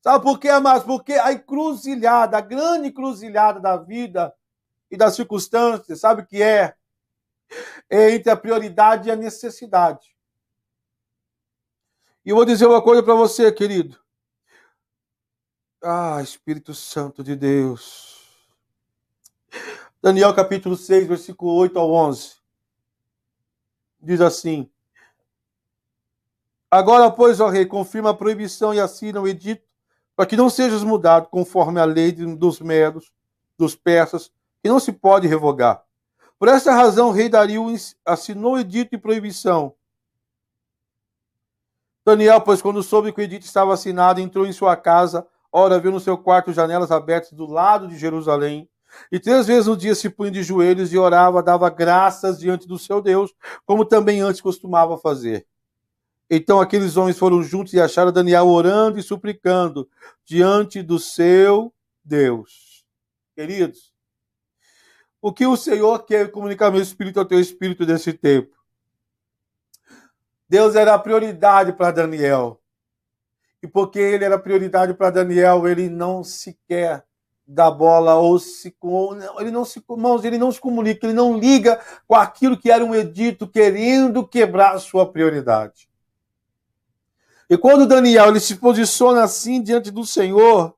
Sabe 0.00 0.24
por 0.24 0.38
quê, 0.38 0.48
amados? 0.48 0.84
Porque 0.84 1.12
a 1.12 1.30
encruzilhada, 1.30 2.38
a 2.38 2.40
grande 2.40 2.88
encruzilhada 2.88 3.60
da 3.60 3.76
vida 3.76 4.34
e 4.90 4.96
das 4.96 5.14
circunstâncias, 5.14 6.00
sabe 6.00 6.22
o 6.22 6.26
que 6.26 6.42
é? 6.42 6.74
Entre 7.90 8.30
a 8.30 8.36
prioridade 8.36 9.08
e 9.08 9.12
a 9.12 9.16
necessidade. 9.16 10.16
E 12.24 12.30
eu 12.30 12.36
vou 12.36 12.44
dizer 12.44 12.66
uma 12.66 12.82
coisa 12.82 13.02
para 13.02 13.14
você, 13.14 13.50
querido. 13.50 13.98
Ah, 15.82 16.22
Espírito 16.22 16.72
Santo 16.74 17.24
de 17.24 17.34
Deus. 17.34 18.12
Daniel 20.00 20.34
capítulo 20.34 20.76
6, 20.76 21.06
versículo 21.06 21.52
8 21.54 21.78
ao 21.78 21.90
11. 21.92 22.36
Diz 24.00 24.20
assim: 24.20 24.70
Agora, 26.70 27.10
pois, 27.10 27.40
ó 27.40 27.48
rei, 27.48 27.66
confirma 27.66 28.10
a 28.10 28.14
proibição 28.14 28.72
e 28.72 28.80
assina 28.80 29.20
o 29.20 29.28
edito, 29.28 29.68
para 30.16 30.24
que 30.24 30.36
não 30.36 30.48
sejas 30.48 30.82
mudado 30.82 31.28
conforme 31.28 31.80
a 31.80 31.84
lei 31.84 32.12
dos 32.12 32.60
medos, 32.60 33.12
dos 33.58 33.74
persas, 33.74 34.32
que 34.62 34.68
não 34.68 34.80
se 34.80 34.92
pode 34.92 35.26
revogar. 35.26 35.84
Por 36.42 36.48
essa 36.48 36.72
razão, 36.72 37.10
o 37.10 37.12
rei 37.12 37.28
Dario 37.28 37.72
assinou 38.04 38.58
edito 38.58 38.96
de 38.96 38.98
proibição. 38.98 39.76
Daniel, 42.04 42.40
pois, 42.40 42.60
quando 42.60 42.82
soube 42.82 43.12
que 43.12 43.20
o 43.20 43.22
edito 43.22 43.46
estava 43.46 43.72
assinado, 43.72 44.20
entrou 44.20 44.44
em 44.44 44.52
sua 44.52 44.74
casa, 44.74 45.24
ora, 45.52 45.78
viu 45.78 45.92
no 45.92 46.00
seu 46.00 46.18
quarto 46.18 46.52
janelas 46.52 46.90
abertas 46.90 47.30
do 47.30 47.46
lado 47.46 47.86
de 47.86 47.96
Jerusalém, 47.96 48.68
e 49.12 49.20
três 49.20 49.46
vezes 49.46 49.68
no 49.68 49.76
dia 49.76 49.94
se 49.94 50.10
punha 50.10 50.32
de 50.32 50.42
joelhos 50.42 50.92
e 50.92 50.98
orava, 50.98 51.44
dava 51.44 51.70
graças 51.70 52.40
diante 52.40 52.66
do 52.66 52.76
seu 52.76 53.00
Deus, 53.00 53.32
como 53.64 53.84
também 53.84 54.20
antes 54.20 54.40
costumava 54.40 54.98
fazer. 54.98 55.46
Então 56.28 56.60
aqueles 56.60 56.96
homens 56.96 57.16
foram 57.16 57.40
juntos 57.40 57.72
e 57.72 57.80
acharam 57.80 58.10
Daniel 58.10 58.48
orando 58.48 58.98
e 58.98 59.02
suplicando 59.04 59.88
diante 60.24 60.82
do 60.82 60.98
seu 60.98 61.72
Deus. 62.04 62.84
Queridos, 63.36 63.91
o 65.22 65.32
que 65.32 65.46
o 65.46 65.56
Senhor 65.56 66.04
quer 66.04 66.32
comunicar 66.32 66.72
meu 66.72 66.82
espírito 66.82 67.20
ao 67.20 67.24
teu 67.24 67.38
espírito 67.38 67.86
nesse 67.86 68.12
tempo? 68.12 68.56
Deus 70.48 70.74
era 70.74 70.92
a 70.92 70.98
prioridade 70.98 71.72
para 71.72 71.92
Daniel. 71.92 72.60
E 73.62 73.68
porque 73.68 74.00
ele 74.00 74.24
era 74.24 74.36
prioridade 74.36 74.92
para 74.92 75.10
Daniel, 75.10 75.68
ele 75.68 75.88
não 75.88 76.24
sequer 76.24 77.06
dá 77.46 77.70
bola 77.70 78.14
ou 78.14 78.38
se 78.38 78.74
ele 79.38 79.50
não 79.50 79.64
se 79.64 79.82
irmãos, 79.88 80.24
ele 80.24 80.38
não 80.38 80.50
se 80.50 80.60
comunica, 80.60 81.06
ele 81.06 81.14
não 81.14 81.38
liga 81.38 81.80
com 82.06 82.14
aquilo 82.14 82.56
que 82.56 82.70
era 82.70 82.84
um 82.84 82.94
edito 82.94 83.46
querendo 83.46 84.26
quebrar 84.26 84.74
a 84.74 84.78
sua 84.78 85.10
prioridade. 85.10 85.88
E 87.48 87.58
quando 87.58 87.86
Daniel 87.86 88.28
ele 88.28 88.40
se 88.40 88.56
posiciona 88.56 89.22
assim 89.22 89.62
diante 89.62 89.90
do 89.90 90.04
Senhor, 90.04 90.74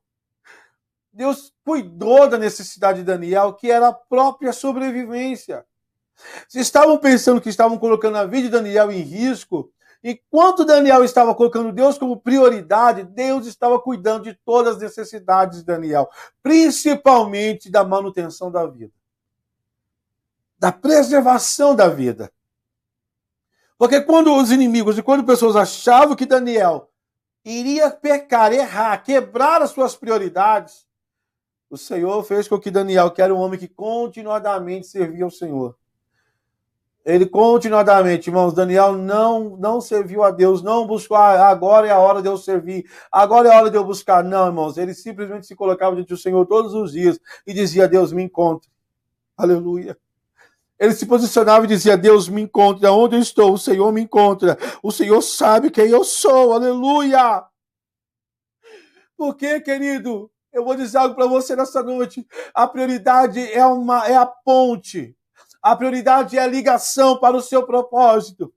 Deus 1.15 1.53
cuidou 1.63 2.27
da 2.27 2.37
necessidade 2.37 2.99
de 2.99 3.05
Daniel, 3.05 3.53
que 3.53 3.71
era 3.71 3.87
a 3.87 3.93
própria 3.93 4.51
sobrevivência. 4.51 5.65
Se 6.49 6.59
estavam 6.59 6.97
pensando 6.97 7.39
que 7.39 7.47
estavam 7.47 7.77
colocando 7.77 8.17
a 8.17 8.25
vida 8.25 8.43
de 8.43 8.49
Daniel 8.49 8.91
em 8.91 8.99
risco, 8.99 9.71
enquanto 10.03 10.65
Daniel 10.65 11.05
estava 11.05 11.33
colocando 11.33 11.71
Deus 11.71 11.97
como 11.97 12.19
prioridade, 12.19 13.03
Deus 13.03 13.47
estava 13.47 13.79
cuidando 13.79 14.25
de 14.25 14.33
todas 14.33 14.75
as 14.75 14.81
necessidades 14.81 15.59
de 15.59 15.65
Daniel, 15.65 16.09
principalmente 16.43 17.71
da 17.71 17.85
manutenção 17.85 18.51
da 18.51 18.65
vida, 18.65 18.91
da 20.59 20.73
preservação 20.73 21.73
da 21.73 21.87
vida. 21.87 22.29
Porque 23.77 24.01
quando 24.01 24.35
os 24.35 24.51
inimigos 24.51 24.97
e 24.97 25.03
quando 25.03 25.23
pessoas 25.23 25.55
achavam 25.55 26.13
que 26.13 26.25
Daniel 26.25 26.89
iria 27.45 27.89
pecar, 27.89 28.51
errar, 28.51 28.97
quebrar 28.97 29.61
as 29.61 29.71
suas 29.71 29.95
prioridades, 29.95 30.85
o 31.69 31.77
Senhor 31.77 32.23
fez 32.23 32.47
com 32.47 32.59
que 32.59 32.71
Daniel, 32.71 33.11
que 33.11 33.21
era 33.21 33.33
um 33.33 33.39
homem 33.39 33.59
que 33.59 33.67
continuadamente 33.67 34.87
servia 34.87 35.25
ao 35.25 35.31
Senhor, 35.31 35.75
ele 37.05 37.27
continuadamente, 37.27 38.31
irmãos, 38.31 38.51
Daniel 38.51 38.93
não 38.93 39.55
não 39.57 39.79
serviu 39.79 40.23
a 40.23 40.31
Deus, 40.31 40.63
não 40.63 40.87
buscou, 40.87 41.15
ah, 41.15 41.49
agora 41.49 41.87
é 41.87 41.91
a 41.91 41.99
hora 41.99 42.19
de 42.19 42.27
eu 42.27 42.35
servir, 42.35 42.89
agora 43.11 43.47
é 43.47 43.53
a 43.53 43.59
hora 43.59 43.69
de 43.69 43.77
eu 43.77 43.83
buscar. 43.83 44.23
Não, 44.23 44.47
irmãos, 44.47 44.75
ele 44.75 44.93
simplesmente 44.95 45.45
se 45.45 45.55
colocava 45.55 45.95
diante 45.95 46.09
do 46.09 46.17
Senhor 46.17 46.43
todos 46.47 46.73
os 46.73 46.93
dias 46.93 47.19
e 47.45 47.53
dizia: 47.53 47.87
Deus, 47.87 48.11
me 48.11 48.23
encontre. 48.23 48.67
Aleluia. 49.37 49.95
Ele 50.79 50.93
se 50.93 51.05
posicionava 51.05 51.65
e 51.65 51.67
dizia: 51.67 51.95
Deus 51.95 52.27
me 52.27 52.41
encontra, 52.41 52.91
onde 52.91 53.15
eu 53.15 53.21
estou, 53.21 53.53
o 53.53 53.57
Senhor 53.57 53.91
me 53.91 54.01
encontra, 54.01 54.57
o 54.81 54.91
Senhor 54.91 55.21
sabe 55.21 55.69
quem 55.69 55.87
eu 55.89 56.03
sou, 56.03 56.53
aleluia. 56.53 57.43
Porque, 59.15 59.61
querido, 59.61 60.31
eu 60.55 60.65
vou 60.65 60.75
dizer 60.75 60.97
algo 60.97 61.15
para 61.15 61.27
você 61.27 61.55
nessa 61.55 61.83
noite: 61.83 62.25
a 62.53 62.67
prioridade 62.67 63.39
é, 63.51 63.65
uma, 63.65 64.07
é 64.07 64.15
a 64.15 64.25
ponte 64.25 65.15
a 65.65 65.75
prioridade 65.75 66.37
é 66.37 66.43
a 66.43 66.45
ligação 66.45 67.17
para 67.17 67.35
o 67.35 67.41
seu 67.41 67.65
propósito. 67.65 68.53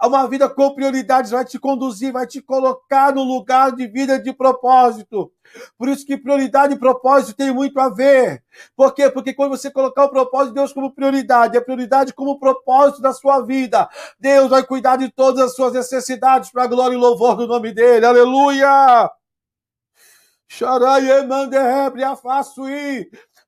Uma 0.00 0.28
vida 0.28 0.48
com 0.48 0.72
prioridades 0.72 1.32
vai 1.32 1.44
te 1.44 1.58
conduzir, 1.58 2.12
vai 2.12 2.24
te 2.24 2.40
colocar 2.40 3.12
no 3.12 3.24
lugar 3.24 3.72
de 3.72 3.88
vida 3.88 4.16
de 4.16 4.32
propósito. 4.32 5.32
Por 5.76 5.88
isso 5.88 6.06
que 6.06 6.16
prioridade 6.16 6.74
e 6.74 6.78
propósito 6.78 7.36
tem 7.36 7.52
muito 7.52 7.80
a 7.80 7.88
ver. 7.88 8.44
Por 8.76 8.94
quê? 8.94 9.10
Porque 9.10 9.34
quando 9.34 9.50
você 9.50 9.72
colocar 9.72 10.04
o 10.04 10.10
propósito 10.10 10.50
de 10.50 10.60
Deus 10.60 10.72
como 10.72 10.94
prioridade, 10.94 11.58
a 11.58 11.62
prioridade 11.62 12.14
como 12.14 12.38
propósito 12.38 13.02
da 13.02 13.12
sua 13.12 13.40
vida, 13.40 13.88
Deus 14.20 14.48
vai 14.48 14.62
cuidar 14.62 14.94
de 14.94 15.10
todas 15.10 15.40
as 15.40 15.56
suas 15.56 15.72
necessidades 15.72 16.52
para 16.52 16.62
a 16.62 16.68
glória 16.68 16.94
e 16.94 16.98
louvor 16.98 17.34
do 17.34 17.48
nome 17.48 17.72
dele. 17.72 18.06
Aleluia! 18.06 19.10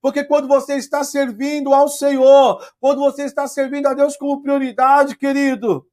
Porque 0.01 0.25
quando 0.25 0.49
você 0.49 0.77
está 0.77 1.05
servindo 1.05 1.75
ao 1.75 1.89
Senhor, 1.89 2.67
quando 2.81 3.01
você 3.01 3.25
está 3.25 3.47
servindo 3.47 3.87
a 3.87 3.95
Deus 3.95 4.17
como 4.17 4.43
prioridade, 4.43 5.17
querido, 5.17 5.87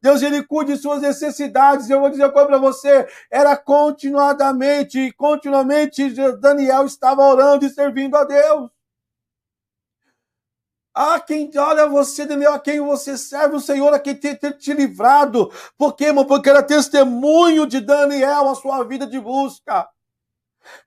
Deus 0.00 0.22
ele 0.22 0.44
cuida 0.44 0.74
de 0.74 0.78
suas 0.80 1.02
necessidades. 1.02 1.90
Eu 1.90 2.00
vou 2.00 2.10
dizer 2.10 2.24
uma 2.24 2.32
coisa 2.32 2.48
para 2.48 2.58
você, 2.58 3.08
era 3.30 3.56
continuadamente, 3.56 5.12
continuamente 5.12 6.08
Daniel 6.38 6.84
estava 6.86 7.22
orando 7.22 7.66
e 7.66 7.70
servindo 7.70 8.16
a 8.16 8.24
Deus. 8.24 8.70
Ah, 10.94 11.20
quem 11.20 11.50
olha 11.58 11.86
você, 11.86 12.24
Daniel, 12.24 12.54
a 12.54 12.58
quem 12.58 12.80
você 12.80 13.18
serve, 13.18 13.56
o 13.56 13.60
Senhor, 13.60 13.92
a 13.92 13.98
quem 13.98 14.14
tem, 14.14 14.34
tem 14.34 14.52
te 14.52 14.72
livrado. 14.72 15.52
Por 15.76 15.94
quê, 15.94 16.06
irmão? 16.06 16.24
Porque 16.24 16.48
era 16.48 16.62
testemunho 16.62 17.66
de 17.66 17.80
Daniel 17.80 18.48
a 18.48 18.54
sua 18.54 18.82
vida 18.82 19.06
de 19.06 19.20
busca. 19.20 19.86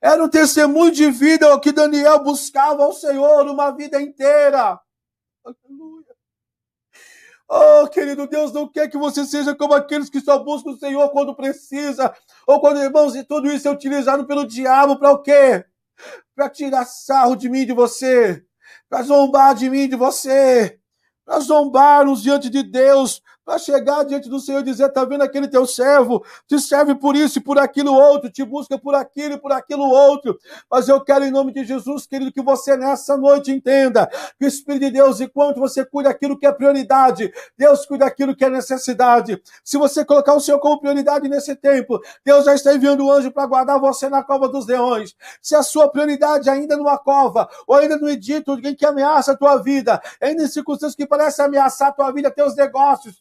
Era 0.00 0.22
o 0.22 0.28
testemunho 0.28 0.90
de 0.90 1.10
vida 1.10 1.58
que 1.60 1.72
Daniel 1.72 2.22
buscava 2.22 2.84
ao 2.84 2.92
Senhor 2.92 3.46
uma 3.46 3.70
vida 3.70 4.00
inteira. 4.00 4.80
Aleluia. 5.44 6.06
Oh, 7.52 7.88
querido 7.88 8.28
Deus, 8.28 8.52
não 8.52 8.68
quer 8.68 8.88
que 8.88 8.96
você 8.96 9.24
seja 9.24 9.56
como 9.56 9.74
aqueles 9.74 10.08
que 10.08 10.20
só 10.20 10.38
buscam 10.38 10.70
o 10.70 10.78
Senhor 10.78 11.10
quando 11.10 11.34
precisa, 11.34 12.14
ou 12.46 12.60
quando, 12.60 12.80
irmãos, 12.80 13.16
e 13.16 13.24
tudo 13.24 13.50
isso 13.50 13.66
é 13.66 13.72
utilizado 13.72 14.24
pelo 14.24 14.46
diabo 14.46 14.96
para 14.96 15.10
o 15.10 15.20
quê? 15.20 15.64
Para 16.36 16.48
tirar 16.48 16.84
sarro 16.84 17.34
de 17.34 17.48
mim, 17.48 17.66
de 17.66 17.72
você, 17.72 18.44
para 18.88 19.02
zombar 19.02 19.56
de 19.56 19.68
mim, 19.68 19.88
de 19.88 19.96
você, 19.96 20.78
para 21.24 21.40
zombar-nos 21.40 22.22
diante 22.22 22.48
de 22.48 22.62
Deus, 22.62 23.20
para 23.50 23.58
chegar 23.58 24.04
diante 24.04 24.28
do 24.28 24.38
Senhor 24.38 24.60
e 24.60 24.62
dizer: 24.62 24.86
está 24.86 25.04
vendo 25.04 25.22
aquele 25.22 25.48
teu 25.48 25.66
servo? 25.66 26.24
Te 26.46 26.60
serve 26.60 26.94
por 26.94 27.16
isso 27.16 27.38
e 27.38 27.42
por 27.42 27.58
aquilo 27.58 27.92
outro, 27.92 28.30
te 28.30 28.44
busca 28.44 28.78
por 28.78 28.94
aquilo 28.94 29.34
e 29.34 29.38
por 29.38 29.50
aquilo 29.50 29.82
outro. 29.82 30.38
Mas 30.70 30.88
eu 30.88 31.00
quero, 31.00 31.24
em 31.24 31.32
nome 31.32 31.52
de 31.52 31.64
Jesus, 31.64 32.06
querido, 32.06 32.30
que 32.30 32.40
você 32.40 32.76
nessa 32.76 33.16
noite 33.16 33.50
entenda 33.50 34.08
que 34.38 34.44
o 34.44 34.46
Espírito 34.46 34.84
de 34.84 34.92
Deus, 34.92 35.20
enquanto 35.20 35.58
você 35.58 35.84
cuida 35.84 36.10
daquilo 36.10 36.38
que 36.38 36.46
é 36.46 36.52
prioridade, 36.52 37.32
Deus 37.58 37.84
cuida 37.84 38.04
daquilo 38.04 38.36
que 38.36 38.44
é 38.44 38.50
necessidade. 38.50 39.42
Se 39.64 39.76
você 39.76 40.04
colocar 40.04 40.34
o 40.34 40.40
Senhor 40.40 40.60
como 40.60 40.78
prioridade 40.78 41.28
nesse 41.28 41.56
tempo, 41.56 42.00
Deus 42.24 42.44
já 42.44 42.54
está 42.54 42.72
enviando 42.72 43.04
um 43.04 43.10
anjo 43.10 43.32
para 43.32 43.46
guardar 43.46 43.80
você 43.80 44.08
na 44.08 44.22
cova 44.22 44.48
dos 44.48 44.66
leões. 44.66 45.16
Se 45.42 45.56
a 45.56 45.62
sua 45.64 45.90
prioridade 45.90 46.48
é 46.48 46.52
ainda 46.52 46.76
numa 46.76 46.96
cova, 46.96 47.48
ou 47.66 47.74
ainda 47.74 47.96
no 47.96 48.08
edito, 48.08 48.52
alguém 48.52 48.76
que 48.76 48.86
ameaça 48.86 49.32
a 49.32 49.36
tua 49.36 49.56
vida, 49.56 50.00
ainda 50.22 50.44
em 50.44 50.48
circunstâncias 50.48 50.94
que 50.94 51.04
parecem 51.04 51.44
ameaçar 51.44 51.88
a 51.88 51.92
tua 51.92 52.12
vida, 52.12 52.30
teus 52.30 52.54
negócios, 52.54 53.20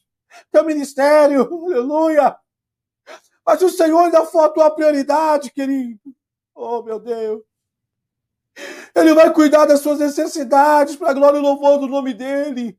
teu 0.51 0.65
ministério, 0.65 1.41
aleluia. 1.41 2.37
Mas 3.45 3.61
o 3.61 3.69
Senhor 3.69 3.99
ainda 3.99 4.25
for 4.25 4.45
a 4.45 4.49
tua 4.49 4.69
prioridade, 4.69 5.51
querido. 5.51 5.99
Oh, 6.53 6.83
meu 6.83 6.99
Deus. 6.99 7.41
Ele 8.93 9.13
vai 9.13 9.33
cuidar 9.33 9.65
das 9.65 9.79
suas 9.79 9.99
necessidades 9.99 10.95
para 10.95 11.11
a 11.11 11.13
glória 11.13 11.37
e 11.37 11.41
louvor 11.41 11.79
do 11.79 11.87
nome 11.87 12.13
dele. 12.13 12.77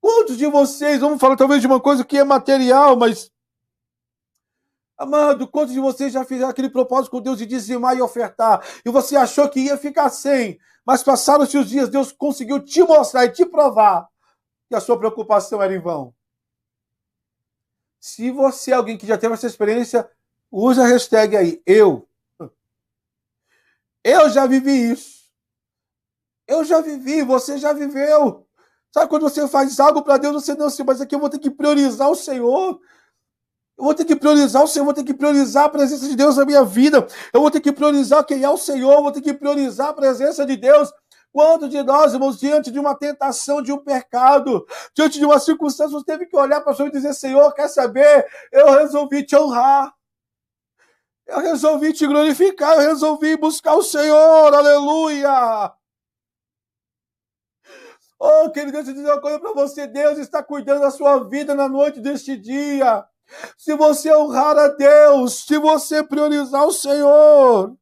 Quantos 0.00 0.36
de 0.36 0.46
vocês, 0.46 1.00
vamos 1.00 1.20
falar 1.20 1.36
talvez 1.36 1.60
de 1.60 1.66
uma 1.66 1.80
coisa 1.80 2.04
que 2.04 2.18
é 2.18 2.24
material, 2.24 2.96
mas. 2.96 3.32
Amado, 4.96 5.48
quantos 5.48 5.72
de 5.72 5.80
vocês 5.80 6.12
já 6.12 6.24
fizeram 6.24 6.50
aquele 6.50 6.70
propósito 6.70 7.10
com 7.10 7.20
Deus 7.20 7.38
de 7.38 7.46
dizimar 7.46 7.96
e 7.96 8.02
ofertar? 8.02 8.64
E 8.84 8.90
você 8.90 9.16
achou 9.16 9.48
que 9.48 9.60
ia 9.60 9.76
ficar 9.76 10.08
sem, 10.08 10.58
mas 10.86 11.02
passaram-se 11.02 11.56
os 11.58 11.68
dias, 11.68 11.88
Deus 11.88 12.12
conseguiu 12.12 12.62
te 12.62 12.82
mostrar 12.82 13.24
e 13.24 13.32
te 13.32 13.44
provar 13.44 14.08
que 14.68 14.74
a 14.74 14.80
sua 14.80 14.98
preocupação 14.98 15.62
era 15.62 15.74
em 15.74 15.80
vão. 15.80 16.14
Se 18.06 18.30
você 18.30 18.70
é 18.70 18.74
alguém 18.74 18.98
que 18.98 19.06
já 19.06 19.16
teve 19.16 19.32
essa 19.32 19.46
experiência, 19.46 20.06
use 20.52 20.78
a 20.78 20.84
hashtag 20.84 21.38
aí, 21.38 21.62
eu. 21.64 22.06
Eu 24.04 24.28
já 24.28 24.46
vivi 24.46 24.92
isso. 24.92 25.24
Eu 26.46 26.66
já 26.66 26.82
vivi, 26.82 27.22
você 27.22 27.56
já 27.56 27.72
viveu. 27.72 28.46
Sabe 28.92 29.08
quando 29.08 29.22
você 29.22 29.48
faz 29.48 29.80
algo 29.80 30.02
para 30.02 30.18
Deus, 30.18 30.34
você 30.34 30.54
não 30.54 30.68
se, 30.68 30.84
mas 30.84 31.00
aqui 31.00 31.14
eu 31.14 31.18
vou 31.18 31.30
ter 31.30 31.38
que 31.38 31.50
priorizar 31.50 32.10
o 32.10 32.14
Senhor. 32.14 32.78
Eu 33.78 33.84
vou 33.84 33.94
ter 33.94 34.04
que 34.04 34.14
priorizar 34.14 34.62
o 34.62 34.68
Senhor, 34.68 34.84
vou 34.84 34.92
ter 34.92 35.02
que 35.02 35.14
priorizar 35.14 35.64
a 35.64 35.70
presença 35.70 36.06
de 36.06 36.14
Deus 36.14 36.36
na 36.36 36.44
minha 36.44 36.62
vida. 36.62 37.06
Eu 37.32 37.40
vou 37.40 37.50
ter 37.50 37.62
que 37.62 37.72
priorizar 37.72 38.22
quem 38.26 38.44
é 38.44 38.50
o 38.50 38.58
Senhor, 38.58 38.92
eu 38.92 39.02
vou 39.02 39.12
ter 39.12 39.22
que 39.22 39.32
priorizar 39.32 39.88
a 39.88 39.94
presença 39.94 40.44
de 40.44 40.58
Deus. 40.58 40.92
Quanto 41.34 41.68
de 41.68 41.82
nós, 41.82 42.12
irmãos, 42.12 42.38
diante 42.38 42.70
de 42.70 42.78
uma 42.78 42.96
tentação, 42.96 43.60
de 43.60 43.72
um 43.72 43.78
pecado, 43.78 44.64
diante 44.94 45.18
de 45.18 45.24
uma 45.24 45.40
circunstância, 45.40 45.98
você 45.98 46.04
teve 46.04 46.26
que 46.26 46.36
olhar 46.36 46.60
para 46.60 46.72
o 46.72 46.76
Senhor 46.76 46.88
e 46.90 46.92
dizer: 46.92 47.12
Senhor, 47.12 47.52
quer 47.52 47.66
saber? 47.66 48.24
Eu 48.52 48.70
resolvi 48.70 49.26
te 49.26 49.34
honrar. 49.34 49.92
Eu 51.26 51.40
resolvi 51.40 51.92
te 51.92 52.06
glorificar, 52.06 52.74
eu 52.74 52.82
resolvi 52.82 53.36
buscar 53.36 53.74
o 53.74 53.82
Senhor, 53.82 54.54
aleluia. 54.54 55.74
Oh, 58.16 58.48
querido, 58.50 58.70
deixa 58.70 58.90
eu 58.90 58.94
dizer 58.94 59.10
uma 59.10 59.20
coisa 59.20 59.40
para 59.40 59.52
você: 59.54 59.88
Deus 59.88 60.18
está 60.18 60.40
cuidando 60.40 60.82
da 60.82 60.92
sua 60.92 61.28
vida 61.28 61.52
na 61.52 61.68
noite 61.68 61.98
deste 61.98 62.36
dia. 62.36 63.04
Se 63.58 63.74
você 63.74 64.14
honrar 64.14 64.56
a 64.56 64.68
Deus, 64.68 65.44
se 65.46 65.58
você 65.58 66.00
priorizar 66.00 66.64
o 66.64 66.72
Senhor, 66.72 67.76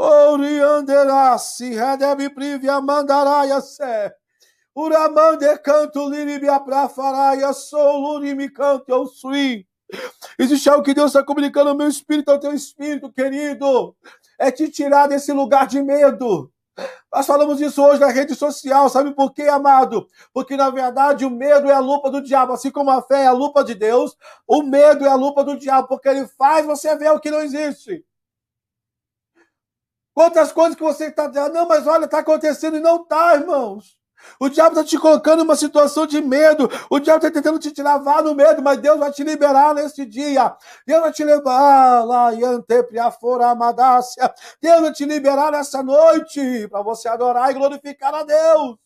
Orianderassi, 0.00 1.74
redebe 1.74 2.30
privia 2.30 2.80
mandaraia 2.80 3.60
sé. 3.60 4.10
Uramande 4.74 5.58
canto 5.58 6.08
liribia 6.08 6.58
pra 6.58 6.88
faraia, 6.88 7.52
sou 7.52 7.98
lurimi 7.98 8.48
canto 8.48 8.88
eu 8.88 9.04
sui. 9.04 9.66
Existe 10.38 10.70
algo 10.70 10.82
que 10.82 10.94
Deus 10.94 11.10
está 11.10 11.22
comunicando 11.22 11.68
ao 11.68 11.76
meu 11.76 11.86
espírito, 11.86 12.30
ao 12.30 12.40
teu 12.40 12.54
espírito, 12.54 13.12
querido. 13.12 13.94
É 14.38 14.50
te 14.50 14.70
tirar 14.70 15.06
desse 15.06 15.34
lugar 15.34 15.66
de 15.66 15.82
medo. 15.82 16.50
Nós 17.12 17.26
falamos 17.26 17.60
isso 17.60 17.84
hoje 17.84 18.00
na 18.00 18.08
rede 18.08 18.34
social, 18.34 18.88
sabe 18.88 19.12
por 19.14 19.34
quê, 19.34 19.42
amado? 19.42 20.06
Porque 20.32 20.56
na 20.56 20.70
verdade 20.70 21.26
o 21.26 21.30
medo 21.30 21.68
é 21.68 21.74
a 21.74 21.78
lupa 21.78 22.10
do 22.10 22.22
diabo, 22.22 22.54
assim 22.54 22.70
como 22.70 22.90
a 22.90 23.02
fé 23.02 23.24
é 23.24 23.26
a 23.26 23.32
lupa 23.32 23.62
de 23.62 23.74
Deus, 23.74 24.16
o 24.48 24.62
medo 24.62 25.04
é 25.04 25.10
a 25.10 25.14
lupa 25.14 25.44
do 25.44 25.58
diabo, 25.58 25.88
porque 25.88 26.08
ele 26.08 26.26
faz 26.38 26.64
você 26.64 26.96
ver 26.96 27.10
o 27.10 27.20
que 27.20 27.30
não 27.30 27.40
existe. 27.40 28.02
Quantas 30.14 30.52
coisas 30.52 30.76
que 30.76 30.82
você 30.82 31.06
está 31.06 31.26
dizendo, 31.26 31.54
não, 31.54 31.68
mas 31.68 31.86
olha, 31.86 32.04
está 32.04 32.18
acontecendo 32.18 32.76
e 32.76 32.80
não 32.80 33.02
está, 33.02 33.34
irmãos. 33.36 34.00
O 34.38 34.48
diabo 34.48 34.70
está 34.70 34.84
te 34.84 34.98
colocando 34.98 35.40
em 35.40 35.44
uma 35.44 35.56
situação 35.56 36.06
de 36.06 36.20
medo. 36.20 36.68
O 36.90 36.98
diabo 36.98 37.18
está 37.18 37.30
tentando 37.30 37.58
te 37.58 37.72
vá 37.82 38.22
no 38.22 38.34
medo, 38.34 38.62
mas 38.62 38.78
Deus 38.78 38.98
vai 38.98 39.10
te 39.12 39.24
liberar 39.24 39.74
nesse 39.74 40.04
dia. 40.04 40.54
Deus 40.86 41.00
vai 41.00 41.12
te 41.12 41.24
levar 41.24 42.04
lá, 42.04 42.30
Deus 42.30 42.64
vai 44.80 44.92
te 44.92 45.04
liberar 45.04 45.52
nessa 45.52 45.82
noite 45.82 46.68
para 46.68 46.82
você 46.82 47.08
adorar 47.08 47.50
e 47.50 47.54
glorificar 47.54 48.14
a 48.14 48.22
Deus. 48.22 48.76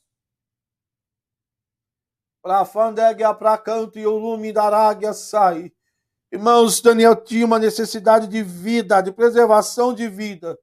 Para 2.43 2.65
fandegia, 2.65 3.33
para 3.35 3.57
canto 3.57 3.99
e 3.99 4.07
o 4.07 4.17
lume 4.19 4.53
da 4.53 4.65
águia 4.65 5.13
sai. 5.15 5.73
Irmãos, 6.31 6.81
Daniel 6.81 7.17
tinha 7.17 7.47
uma 7.47 7.59
necessidade 7.59 8.27
de 8.27 8.43
vida, 8.43 9.01
de 9.01 9.13
preservação 9.13 9.95
de 9.95 10.09
vida. 10.09 10.59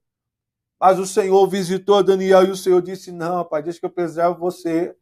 Mas 0.82 0.98
o 0.98 1.06
Senhor 1.06 1.48
visitou 1.48 2.02
Daniel 2.02 2.44
e 2.44 2.50
o 2.50 2.56
Senhor 2.56 2.82
disse: 2.82 3.12
Não, 3.12 3.46
pai, 3.46 3.62
deixa 3.62 3.80
que 3.80 3.86
eu 3.86 3.90
preservo 3.92 4.40
você. 4.40 4.96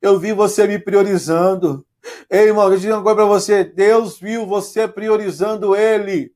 Eu 0.00 0.18
vi 0.18 0.32
você 0.32 0.66
me 0.66 0.78
priorizando. 0.78 1.86
Ei, 2.30 2.46
irmão, 2.46 2.70
deixa 2.70 2.86
eu 2.86 2.88
dizer 2.88 2.92
uma 2.94 3.02
coisa 3.02 3.16
para 3.16 3.24
você. 3.26 3.62
Deus 3.62 4.18
viu 4.18 4.46
você 4.46 4.88
priorizando 4.88 5.76
Ele. 5.76 6.32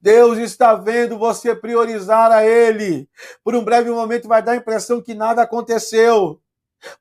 Deus 0.00 0.38
está 0.38 0.76
vendo 0.76 1.18
você 1.18 1.56
priorizar 1.56 2.30
a 2.30 2.46
Ele. 2.46 3.08
Por 3.42 3.56
um 3.56 3.64
breve 3.64 3.90
momento 3.90 4.28
vai 4.28 4.40
dar 4.40 4.52
a 4.52 4.56
impressão 4.56 5.02
que 5.02 5.12
nada 5.12 5.42
aconteceu. 5.42 6.40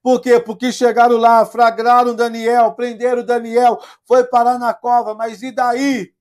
Por 0.01 0.21
quê? 0.21 0.39
Porque 0.39 0.71
chegaram 0.71 1.17
lá, 1.17 1.45
flagraram 1.45 2.15
Daniel, 2.15 2.73
prenderam 2.73 3.23
Daniel, 3.23 3.79
foi 4.03 4.23
parar 4.23 4.57
na 4.57 4.73
cova, 4.73 5.13
mas 5.13 5.43
e 5.43 5.51
daí? 5.51 6.11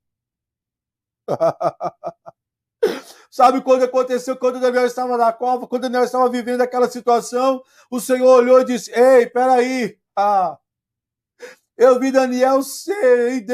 Sabe 3.38 3.60
quando 3.60 3.84
aconteceu, 3.84 4.36
quando 4.36 4.58
Daniel 4.58 4.84
estava 4.84 5.16
na 5.16 5.32
cova, 5.32 5.64
quando 5.64 5.82
Daniel 5.82 6.02
estava 6.02 6.28
vivendo 6.28 6.60
aquela 6.60 6.90
situação, 6.90 7.62
o 7.88 8.00
Senhor 8.00 8.26
olhou 8.26 8.60
e 8.60 8.64
disse: 8.64 8.90
Ei, 8.90 9.26
peraí, 9.26 9.96
ah, 10.16 10.58
eu 11.76 12.00
vi 12.00 12.10
Daniel 12.10 12.64
ser 12.64 13.46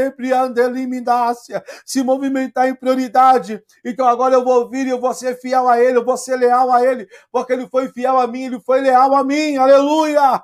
se 1.84 2.02
movimentar 2.02 2.66
em 2.66 2.74
prioridade. 2.74 3.62
Então 3.84 4.08
agora 4.08 4.36
eu 4.36 4.42
vou 4.42 4.70
vir 4.70 4.86
e 4.86 4.88
eu 4.88 4.98
vou 4.98 5.12
ser 5.12 5.38
fiel 5.38 5.68
a 5.68 5.78
ele, 5.78 5.98
eu 5.98 6.04
vou 6.04 6.16
ser 6.16 6.36
leal 6.36 6.72
a 6.72 6.82
ele, 6.82 7.06
porque 7.30 7.52
ele 7.52 7.68
foi 7.68 7.90
fiel 7.90 8.18
a 8.18 8.26
mim, 8.26 8.44
ele 8.44 8.60
foi 8.60 8.80
leal 8.80 9.14
a 9.14 9.22
mim. 9.22 9.58
Aleluia! 9.58 10.42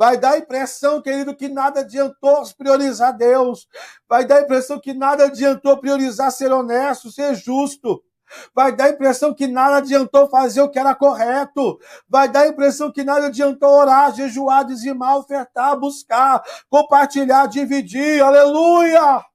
Vai 0.00 0.16
dar 0.16 0.32
a 0.32 0.38
impressão, 0.38 1.02
querido, 1.02 1.36
que 1.36 1.46
nada 1.46 1.80
adiantou 1.80 2.42
priorizar 2.56 3.14
Deus. 3.14 3.68
Vai 4.08 4.24
dar 4.24 4.36
a 4.36 4.40
impressão 4.40 4.80
que 4.80 4.94
nada 4.94 5.26
adiantou 5.26 5.76
priorizar 5.76 6.32
ser 6.32 6.50
honesto, 6.50 7.12
ser 7.12 7.34
justo. 7.34 8.02
Vai 8.54 8.74
dar 8.74 8.84
a 8.84 8.88
impressão 8.88 9.34
que 9.34 9.46
nada 9.46 9.76
adiantou 9.76 10.26
fazer 10.30 10.62
o 10.62 10.70
que 10.70 10.78
era 10.78 10.94
correto. 10.94 11.78
Vai 12.08 12.30
dar 12.30 12.44
a 12.44 12.48
impressão 12.48 12.90
que 12.90 13.04
nada 13.04 13.26
adiantou 13.26 13.68
orar, 13.68 14.14
jejuar, 14.14 14.64
dizimar, 14.64 15.18
ofertar, 15.18 15.78
buscar, 15.78 16.42
compartilhar, 16.70 17.46
dividir. 17.46 18.22
Aleluia! 18.22 19.29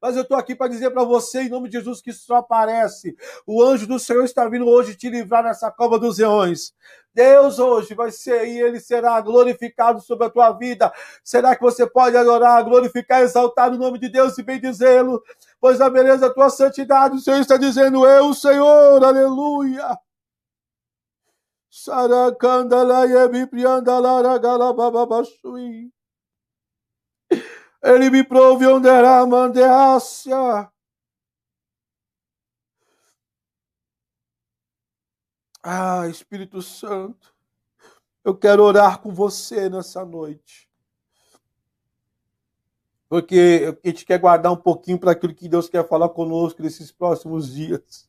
Mas 0.00 0.16
eu 0.16 0.22
estou 0.22 0.36
aqui 0.36 0.54
para 0.54 0.68
dizer 0.68 0.90
para 0.90 1.04
você, 1.04 1.42
em 1.42 1.48
nome 1.48 1.68
de 1.68 1.76
Jesus, 1.78 2.00
que 2.00 2.12
só 2.12 2.36
aparece. 2.36 3.14
O 3.46 3.62
anjo 3.62 3.86
do 3.86 3.98
Senhor 3.98 4.24
está 4.24 4.48
vindo 4.48 4.66
hoje 4.66 4.96
te 4.96 5.10
livrar 5.10 5.44
dessa 5.44 5.70
cova 5.70 5.98
dos 5.98 6.18
leões. 6.18 6.72
Deus 7.14 7.58
hoje 7.58 7.94
vai 7.94 8.10
ser 8.10 8.46
e 8.48 8.58
ele 8.58 8.80
será 8.80 9.20
glorificado 9.20 10.00
sobre 10.00 10.26
a 10.26 10.30
tua 10.30 10.52
vida. 10.52 10.90
Será 11.22 11.54
que 11.54 11.60
você 11.60 11.86
pode 11.86 12.16
adorar, 12.16 12.64
glorificar, 12.64 13.20
exaltar 13.20 13.70
o 13.70 13.76
nome 13.76 13.98
de 13.98 14.08
Deus 14.08 14.38
e 14.38 14.42
bendizê-lo? 14.42 15.22
Pois 15.60 15.80
a 15.82 15.90
beleza 15.90 16.28
da 16.28 16.32
tua 16.32 16.48
santidade, 16.48 17.16
o 17.16 17.20
Senhor 17.20 17.40
está 17.40 17.58
dizendo, 17.58 18.06
eu, 18.06 18.32
Senhor, 18.32 19.04
aleluia. 19.04 19.98
Sarakandalayebi 21.70 23.46
priandalara 23.46 24.38
galabababashui. 24.38 25.92
Ele 27.82 28.10
me 28.10 28.22
providerá 28.24 29.26
mandeácia. 29.26 30.70
Ah, 35.62 36.08
Espírito 36.08 36.60
Santo, 36.60 37.32
eu 38.24 38.36
quero 38.36 38.62
orar 38.62 39.00
com 39.00 39.12
você 39.12 39.68
nessa 39.68 40.04
noite. 40.04 40.68
Porque 43.08 43.76
a 43.84 43.88
gente 43.88 44.04
quer 44.04 44.18
guardar 44.18 44.52
um 44.52 44.56
pouquinho 44.56 44.98
para 44.98 45.12
aquilo 45.12 45.34
que 45.34 45.48
Deus 45.48 45.68
quer 45.68 45.86
falar 45.86 46.08
conosco 46.08 46.62
nesses 46.62 46.90
próximos 46.90 47.52
dias. 47.52 48.08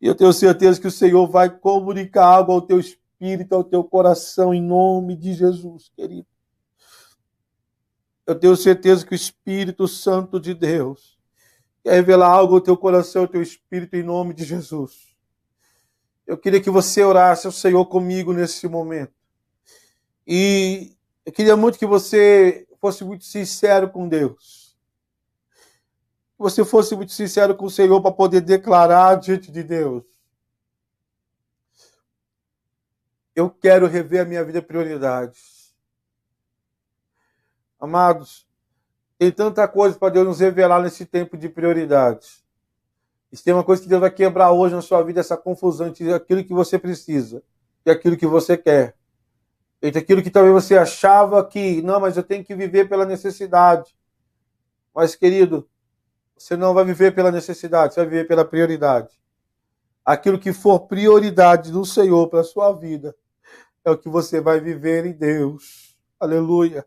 E 0.00 0.06
eu 0.06 0.14
tenho 0.14 0.32
certeza 0.32 0.80
que 0.80 0.86
o 0.86 0.90
Senhor 0.90 1.26
vai 1.28 1.48
comunicar 1.48 2.24
algo 2.24 2.52
ao 2.52 2.62
teu 2.62 2.80
espírito, 2.80 3.54
ao 3.54 3.62
teu 3.62 3.84
coração, 3.84 4.52
em 4.52 4.62
nome 4.62 5.14
de 5.14 5.34
Jesus, 5.34 5.90
querido. 5.94 6.29
Eu 8.30 8.38
tenho 8.38 8.56
certeza 8.56 9.04
que 9.04 9.12
o 9.12 9.16
Espírito 9.16 9.88
Santo 9.88 10.38
de 10.38 10.54
Deus 10.54 11.18
quer 11.82 11.94
revelar 11.94 12.28
algo 12.28 12.54
ao 12.54 12.60
teu 12.60 12.76
coração, 12.76 13.22
ao 13.22 13.28
teu 13.28 13.42
espírito, 13.42 13.96
em 13.96 14.04
nome 14.04 14.32
de 14.32 14.44
Jesus. 14.44 15.16
Eu 16.24 16.38
queria 16.38 16.60
que 16.60 16.70
você 16.70 17.02
orasse 17.02 17.48
ao 17.48 17.52
Senhor 17.52 17.84
comigo 17.86 18.32
nesse 18.32 18.68
momento. 18.68 19.12
E 20.24 20.96
eu 21.26 21.32
queria 21.32 21.56
muito 21.56 21.76
que 21.76 21.86
você 21.86 22.68
fosse 22.80 23.02
muito 23.02 23.24
sincero 23.24 23.90
com 23.90 24.08
Deus. 24.08 24.78
Que 26.36 26.38
você 26.38 26.64
fosse 26.64 26.94
muito 26.94 27.10
sincero 27.10 27.56
com 27.56 27.64
o 27.64 27.70
Senhor 27.70 28.00
para 28.00 28.12
poder 28.12 28.42
declarar 28.42 29.16
diante 29.16 29.50
de 29.50 29.64
Deus. 29.64 30.04
Eu 33.34 33.50
quero 33.50 33.88
rever 33.88 34.20
a 34.20 34.24
minha 34.24 34.44
vida 34.44 34.62
prioridades. 34.62 35.59
Amados, 37.80 38.46
tem 39.18 39.32
tanta 39.32 39.66
coisa 39.66 39.98
para 39.98 40.12
Deus 40.12 40.26
nos 40.26 40.40
revelar 40.40 40.82
nesse 40.82 41.06
tempo 41.06 41.34
de 41.36 41.48
prioridades. 41.48 42.44
Se 43.32 43.42
tem 43.42 43.54
uma 43.54 43.64
coisa 43.64 43.80
que 43.80 43.88
Deus 43.88 44.00
vai 44.02 44.10
quebrar 44.10 44.52
hoje 44.52 44.74
na 44.74 44.82
sua 44.82 45.02
vida, 45.02 45.20
essa 45.20 45.36
confusão 45.36 45.86
entre 45.86 46.12
aquilo 46.12 46.44
que 46.44 46.52
você 46.52 46.78
precisa 46.78 47.42
e 47.86 47.90
aquilo 47.90 48.18
que 48.18 48.26
você 48.26 48.56
quer. 48.56 48.96
Entre 49.80 49.98
aquilo 49.98 50.22
que 50.22 50.30
talvez 50.30 50.52
você 50.52 50.76
achava 50.76 51.42
que, 51.46 51.80
não, 51.80 51.98
mas 52.00 52.18
eu 52.18 52.22
tenho 52.22 52.44
que 52.44 52.54
viver 52.54 52.86
pela 52.86 53.06
necessidade. 53.06 53.96
Mas, 54.94 55.14
querido, 55.14 55.66
você 56.36 56.56
não 56.56 56.74
vai 56.74 56.84
viver 56.84 57.14
pela 57.14 57.30
necessidade, 57.30 57.94
você 57.94 58.00
vai 58.00 58.10
viver 58.10 58.28
pela 58.28 58.44
prioridade. 58.44 59.18
Aquilo 60.04 60.38
que 60.38 60.52
for 60.52 60.80
prioridade 60.80 61.72
do 61.72 61.86
Senhor 61.86 62.28
para 62.28 62.40
a 62.40 62.44
sua 62.44 62.72
vida 62.72 63.16
é 63.84 63.90
o 63.90 63.96
que 63.96 64.08
você 64.08 64.38
vai 64.38 64.60
viver 64.60 65.06
em 65.06 65.12
Deus. 65.12 65.96
Aleluia 66.18 66.84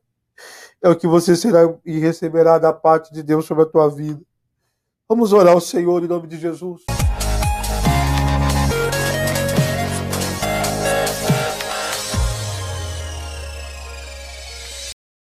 é 0.83 0.89
o 0.89 0.95
que 0.95 1.07
você 1.07 1.35
será 1.35 1.61
e 1.85 1.97
receberá 1.97 2.59
da 2.59 2.73
parte 2.73 3.13
de 3.13 3.23
Deus 3.23 3.45
sobre 3.45 3.63
a 3.63 3.65
tua 3.65 3.89
vida. 3.89 4.21
Vamos 5.07 5.31
orar 5.31 5.53
ao 5.53 5.61
Senhor 5.61 6.03
em 6.03 6.07
nome 6.07 6.27
de 6.27 6.37
Jesus. 6.37 6.83